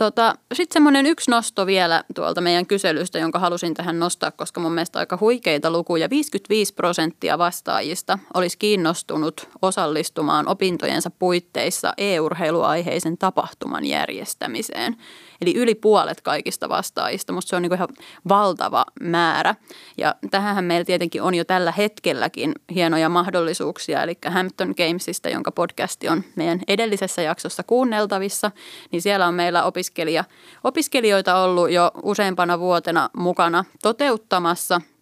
[0.03, 4.71] Tota, Sitten semmoinen yksi nosto vielä tuolta meidän kyselystä, jonka halusin tähän nostaa, koska mun
[4.71, 6.09] mielestä aika huikeita lukuja.
[6.09, 14.95] 55 prosenttia vastaajista olisi kiinnostunut osallistumaan opintojensa puitteissa e-urheiluaiheisen tapahtuman järjestämiseen.
[15.41, 17.33] Eli yli puolet kaikista vastaajista.
[17.33, 17.87] Musta se on niin ihan
[18.29, 19.55] valtava määrä.
[19.97, 24.03] Ja tähän meillä tietenkin on jo tällä hetkelläkin hienoja mahdollisuuksia.
[24.03, 28.51] Eli Hampton Gamesista, jonka podcasti on meidän edellisessä jaksossa kuunneltavissa,
[28.91, 30.23] niin siellä on meillä opiskelija,
[30.63, 34.81] opiskelijoita ollut jo useampana vuotena mukana toteuttamassa–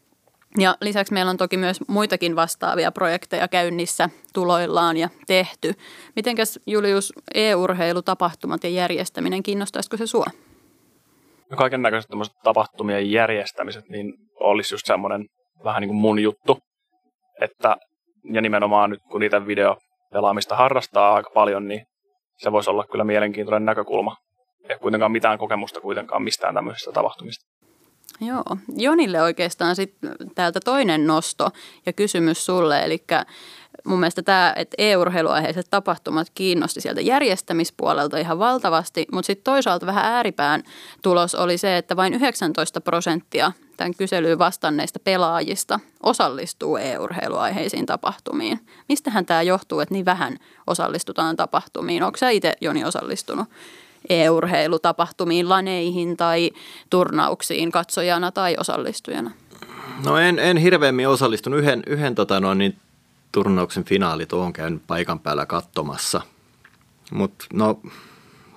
[0.57, 5.73] ja lisäksi meillä on toki myös muitakin vastaavia projekteja käynnissä tuloillaan ja tehty.
[6.15, 10.25] Mitenkäs Julius e-urheilutapahtumat ja järjestäminen, kiinnostaisiko se sua?
[11.57, 12.11] Kaiken näköiset
[12.43, 15.25] tapahtumien järjestämiset, niin olisi just semmoinen
[15.63, 16.59] vähän niin kuin mun juttu.
[17.41, 17.77] Että,
[18.33, 21.85] ja nimenomaan nyt kun niitä videopelaamista harrastaa aika paljon, niin
[22.37, 24.15] se voisi olla kyllä mielenkiintoinen näkökulma.
[24.69, 27.50] Ei kuitenkaan mitään kokemusta kuitenkaan mistään tämmöisistä tapahtumista.
[28.21, 31.49] Joo, Jonille oikeastaan sitten täältä toinen nosto
[31.85, 33.03] ja kysymys sulle, eli
[33.85, 40.05] mun mielestä tämä, että e-urheiluaiheiset tapahtumat kiinnosti sieltä järjestämispuolelta ihan valtavasti, mutta sitten toisaalta vähän
[40.05, 40.63] ääripään
[41.01, 48.59] tulos oli se, että vain 19 prosenttia tämän kyselyyn vastanneista pelaajista osallistuu e-urheiluaiheisiin tapahtumiin.
[48.89, 52.03] Mistähän tämä johtuu, että niin vähän osallistutaan tapahtumiin?
[52.03, 53.47] Onko sä itse Joni osallistunut
[54.09, 56.51] e-urheilutapahtumiin, laneihin tai
[56.89, 59.31] turnauksiin katsojana tai osallistujana?
[60.05, 61.59] No en, en hirveämmin osallistunut.
[61.59, 62.77] Yhden, yhden tota no, niin
[63.31, 66.21] turnauksen finaalit olen käynyt paikan päällä katsomassa.
[67.11, 67.79] Mutta no,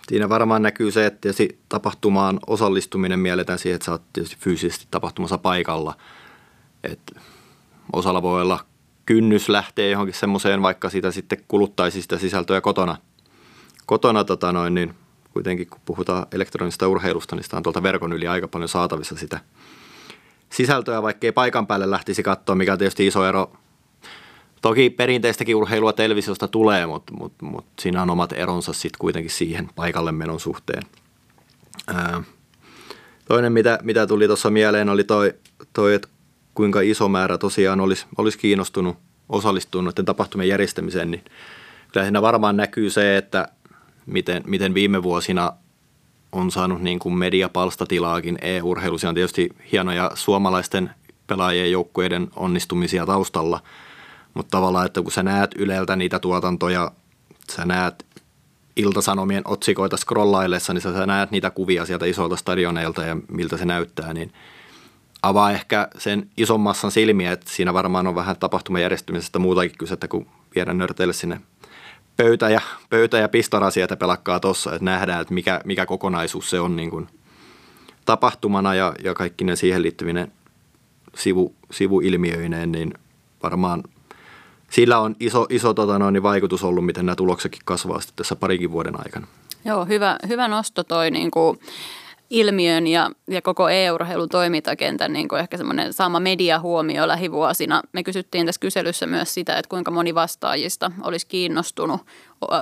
[0.08, 1.28] siinä varmaan näkyy se, että
[1.68, 5.94] tapahtumaan osallistuminen mielletään siihen, että sä oot tietysti fyysisesti tapahtumassa paikalla.
[6.84, 7.12] Et
[7.92, 8.64] osalla voi olla
[9.06, 12.96] kynnys lähteä johonkin semmoiseen, vaikka sitä sitten kuluttaisi sitä sisältöä kotona,
[13.86, 14.94] kotona tota noin, niin
[15.34, 19.40] kuitenkin kun puhutaan elektronisesta urheilusta, niin sitä on tuolta verkon yli aika paljon saatavissa sitä
[20.50, 23.52] sisältöä, vaikkei paikan päälle lähtisi katsoa, mikä on tietysti iso ero.
[24.62, 29.68] Toki perinteistäkin urheilua televisiosta tulee, mutta, mutta, mutta siinä on omat eronsa sitten kuitenkin siihen
[29.74, 30.82] paikalle menon suhteen.
[31.94, 32.22] Ää,
[33.28, 35.34] toinen, mitä, mitä tuli tuossa mieleen, oli toi,
[35.72, 36.08] toi, että
[36.54, 38.96] kuinka iso määrä tosiaan olisi, olisi kiinnostunut
[39.28, 41.24] osallistumaan noiden tapahtumien järjestämiseen, niin
[41.92, 43.48] kyllä siinä varmaan näkyy se, että
[44.06, 45.52] miten, miten viime vuosina
[46.32, 48.98] on saanut niin kuin mediapalstatilaakin e-urheilu.
[48.98, 50.90] Se on tietysti hienoja suomalaisten
[51.26, 53.60] pelaajien joukkueiden onnistumisia taustalla,
[54.34, 56.90] mutta tavallaan, että kun sä näet Yleltä niitä tuotantoja,
[57.56, 58.06] sä näet
[58.76, 64.14] iltasanomien otsikoita scrollaillessa, niin sä näet niitä kuvia sieltä isolta stadioneilta ja miltä se näyttää,
[64.14, 64.32] niin
[65.22, 70.08] avaa ehkä sen ison massan silmiä, että siinä varmaan on vähän tapahtumajärjestymisestä muutakin kyse, että
[70.08, 71.40] kun viedä nörteille sinne
[72.16, 72.60] pöytä ja,
[72.90, 76.90] pöytä ja pistorasia, että pelakkaa tuossa, että nähdään, että mikä, mikä kokonaisuus se on niin
[76.90, 77.08] kuin
[78.04, 80.32] tapahtumana ja, ja kaikki ne siihen liittyvinen
[81.16, 82.94] sivu, sivuilmiöineen, niin
[83.42, 83.82] varmaan
[84.70, 88.94] sillä on iso, iso tota noin, vaikutus ollut, miten nämä tuloksetkin kasvaa tässä parikin vuoden
[89.04, 89.26] aikana.
[89.64, 91.58] Joo, hyvä, hyvä nosto toi niin kuin
[92.34, 97.82] ilmiön ja, ja koko EU-urheilun toimintakentän niin kuin ehkä semmoinen saama mediahuomio lähivuosina.
[97.92, 102.00] Me kysyttiin tässä kyselyssä myös sitä, että kuinka moni vastaajista olisi kiinnostunut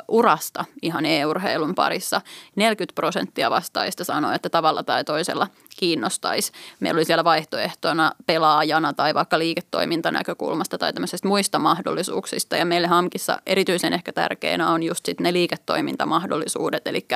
[0.08, 2.20] urasta ihan EU-urheilun parissa.
[2.56, 5.48] 40 prosenttia vastaajista sanoi, että tavalla tai toisella
[5.78, 6.52] kiinnostaisi.
[6.80, 12.56] Meillä oli siellä vaihtoehtona pelaajana tai vaikka liiketoimintanäkökulmasta tai tämmöisestä muista mahdollisuuksista.
[12.56, 17.06] Ja meille Hamkissa erityisen ehkä tärkeänä on just sit ne liiketoimintamahdollisuudet, eli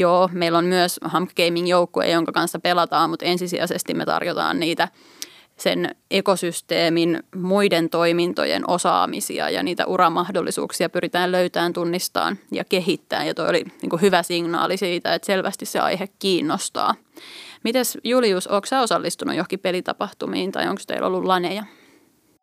[0.00, 4.88] Joo, meillä on myös Hump Gaming-joukkue, jonka kanssa pelataan, mutta ensisijaisesti me tarjotaan niitä
[5.56, 13.26] sen ekosysteemin muiden toimintojen osaamisia ja niitä uramahdollisuuksia pyritään löytämään, tunnistamaan ja kehittämään.
[13.26, 16.94] Ja toi oli niin hyvä signaali siitä, että selvästi se aihe kiinnostaa.
[17.64, 21.64] Mites Julius, onko sä osallistunut johonkin pelitapahtumiin tai onko teillä ollut laneja?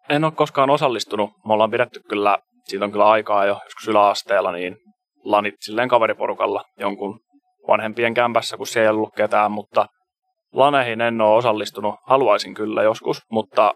[0.09, 1.29] En ole koskaan osallistunut.
[1.45, 4.77] Me ollaan pidetty kyllä, siitä on kyllä aikaa jo joskus yläasteella, niin
[5.23, 7.19] lanit silleen kaveriporukalla jonkun
[7.67, 9.85] vanhempien kämpässä, kun siellä ei ollut ketään, mutta
[10.53, 11.95] laneihin en ole osallistunut.
[12.07, 13.73] Haluaisin kyllä joskus, mutta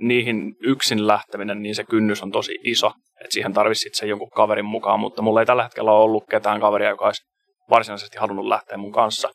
[0.00, 2.92] niihin yksin lähteminen, niin se kynnys on tosi iso.
[3.20, 6.60] Että siihen tarvitsisi sen jonkun kaverin mukaan, mutta mulla ei tällä hetkellä ole ollut ketään
[6.60, 7.22] kaveria, joka olisi
[7.70, 9.28] varsinaisesti halunnut lähteä mun kanssa.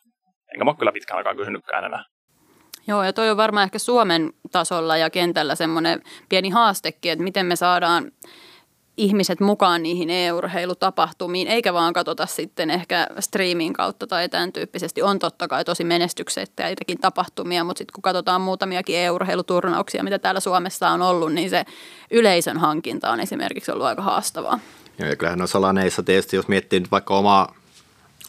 [0.54, 2.04] Enkä mä ole kyllä pitkään aikaa kysynytkään enää.
[2.86, 7.46] Joo, ja toi on varmaan ehkä Suomen tasolla ja kentällä semmoinen pieni haastekin, että miten
[7.46, 8.10] me saadaan
[8.96, 15.02] ihmiset mukaan niihin e-urheilutapahtumiin, eikä vaan katsota sitten ehkä striimin kautta tai tämän tyyppisesti.
[15.02, 20.90] On totta kai tosi menestyksettäitäkin tapahtumia, mutta sitten kun katsotaan muutamiakin e-urheiluturnauksia, mitä täällä Suomessa
[20.90, 21.64] on ollut, niin se
[22.10, 24.58] yleisön hankinta on esimerkiksi ollut aika haastavaa.
[24.98, 27.54] Joo, ja kyllähän noissa laneissa tietysti, jos miettii nyt vaikka omaa,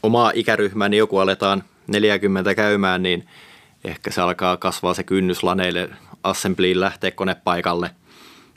[0.04, 3.28] omaa ikäryhmää, niin joku aletaan 40 käymään, niin
[3.84, 5.90] ehkä se alkaa kasvaa se kynnys laneille
[6.24, 7.90] assembliin lähteä konepaikalle–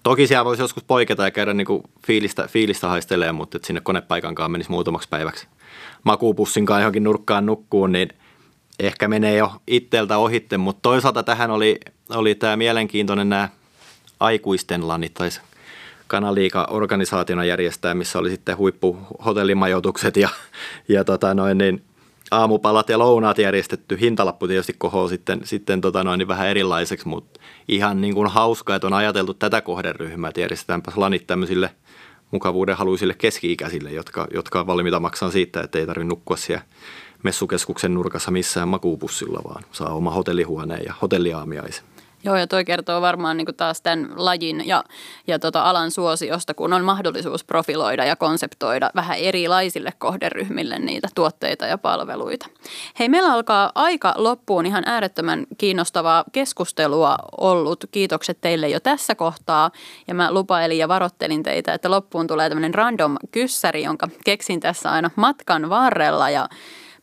[0.07, 3.81] Toki siellä voisi joskus poiketa ja käydä niin kuin fiilistä, fiilistä haistelee, mutta että sinne
[3.81, 5.47] konepaikankaan menisi muutamaksi päiväksi.
[6.05, 8.09] Makuupussinkaan johonkin nurkkaan nukkuun, niin
[8.79, 11.81] ehkä menee jo itseltä ohitte, mutta toisaalta tähän oli,
[12.11, 13.49] oli tämä mielenkiintoinen nämä
[14.21, 15.29] aikuisten lanit, tai
[16.07, 20.29] Kanaliika organisaationa järjestää, missä oli sitten huippuhotellimajoitukset ja,
[20.89, 21.83] ja tota noin, niin
[22.31, 24.01] aamupalat ja lounaat järjestetty.
[24.01, 28.75] Hintalappu tietysti kohoo sitten, sitten tota noin, niin vähän erilaiseksi, mutta ihan niin kuin hauska,
[28.75, 31.71] että on ajateltu tätä kohderyhmää, että järjestetäänpä lanit tämmöisille
[32.31, 36.65] mukavuuden haluisille keski-ikäisille, jotka, jotka on valmiita maksaa siitä, että ei tarvitse nukkua siellä
[37.23, 41.85] messukeskuksen nurkassa missään makuupussilla, vaan saa oma hotellihuoneen ja hotelliaamiaisen.
[42.27, 44.85] Joo, ja toi kertoo varmaan niin taas tämän lajin ja,
[45.27, 51.67] ja tota alan suosiosta, kun on mahdollisuus profiloida ja konseptoida vähän erilaisille kohderyhmille niitä tuotteita
[51.67, 52.47] ja palveluita.
[52.99, 57.85] Hei, meillä alkaa aika loppuun ihan äärettömän kiinnostavaa keskustelua ollut.
[57.91, 59.71] Kiitokset teille jo tässä kohtaa.
[60.09, 64.91] Ja mä lupailin ja varottelin teitä, että loppuun tulee tämmöinen random kyssäri, jonka keksin tässä
[64.91, 66.49] aina matkan varrella ja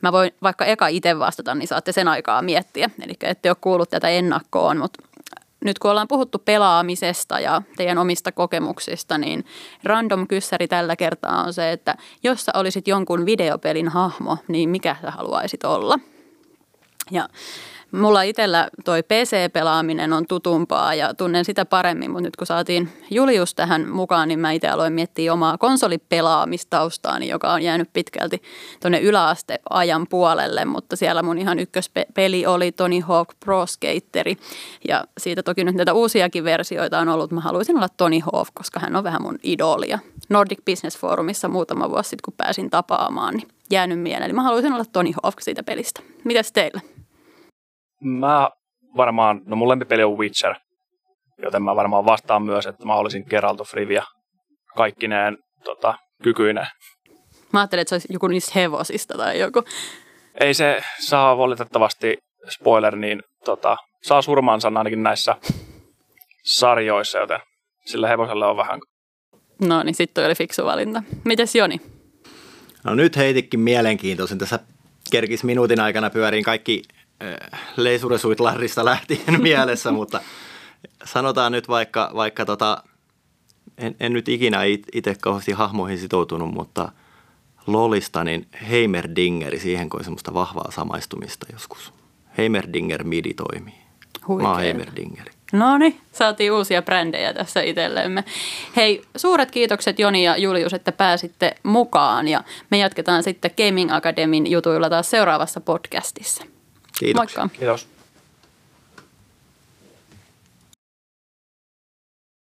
[0.04, 2.90] Mä voin vaikka eka itse vastata, niin saatte sen aikaa miettiä.
[3.06, 5.04] Eli ette ole kuullut tätä ennakkoon, mutta
[5.64, 9.46] nyt kun ollaan puhuttu pelaamisesta ja teidän omista kokemuksista, niin
[9.84, 14.96] random kyssäri tällä kertaa on se, että jos sä olisit jonkun videopelin hahmo, niin mikä
[15.02, 16.00] sä haluaisit olla?
[17.12, 17.30] Ja
[17.94, 23.56] Mulla itsellä toi PC-pelaaminen on tutumpaa ja tunnen sitä paremmin, mutta nyt kun saatiin Julius
[23.56, 28.42] tähän mukaan, niin mä itse aloin miettiä omaa konsolipelaamistaustaani, joka on jäänyt pitkälti
[28.82, 34.38] tuonne yläasteajan puolelle, mutta siellä mun ihan ykköspeli oli Tony Hawk Pro Skateri
[34.88, 37.32] ja siitä toki nyt näitä uusiakin versioita on ollut.
[37.32, 40.00] Mä haluaisin olla Tony Hawk, koska hän on vähän mun idolia.
[40.30, 44.24] Nordic Business Forumissa muutama vuosi sitten, kun pääsin tapaamaan, niin jäänyt mieleen.
[44.24, 46.02] Eli mä haluaisin olla Tony Hawk siitä pelistä.
[46.24, 46.93] Mitäs teillä?
[48.04, 48.50] Mä
[48.98, 50.56] varmaan, no mun lempipeli on Witcher,
[51.42, 54.04] joten mä varmaan vastaan myös, että mä olisin Geralt of Rivia
[54.76, 55.94] kaikkineen tota,
[56.24, 56.68] kykyinen.
[57.54, 59.64] Mä ajattelin, että se olisi joku niistä hevosista tai joku.
[60.40, 62.18] Ei se saa valitettavasti,
[62.50, 65.36] spoiler, niin tota, saa surmansa ainakin näissä
[66.44, 67.40] sarjoissa, joten
[67.86, 68.80] sillä hevosella on vähän.
[69.62, 71.04] No niin, sitten oli fiksu valinta.
[71.24, 71.82] Mites Joni?
[72.84, 74.38] No nyt heitikin mielenkiintoisen.
[74.38, 74.60] Tässä
[75.12, 76.84] kerkis minuutin aikana pyöriin kaikki
[77.78, 80.22] leisuresuit Larrista lähtien mielessä, mutta
[81.06, 82.84] sanotaan nyt vaikka, vaikka tota,
[83.78, 84.60] en, en nyt ikinä
[84.94, 86.92] itse kauheasti hahmoihin sitoutunut, mutta
[87.68, 91.94] Lolista, niin Heimerdingeri, siihen kun semmoista vahvaa samaistumista joskus.
[92.38, 93.84] Heimerdinger midi toimii.
[94.28, 94.48] Huikea.
[94.48, 95.32] Mä oon Heimerdingeri.
[95.54, 98.24] No niin, saatiin uusia brändejä tässä itsellemme.
[98.76, 104.52] Hei, suuret kiitokset Joni ja Julius, että pääsitte mukaan ja me jatketaan sitten Gaming Academyn
[104.52, 106.44] jutuilla taas seuraavassa podcastissa.
[107.00, 107.20] Kiitos.
[107.20, 107.50] Moikka.
[107.54, 107.88] Kiitos.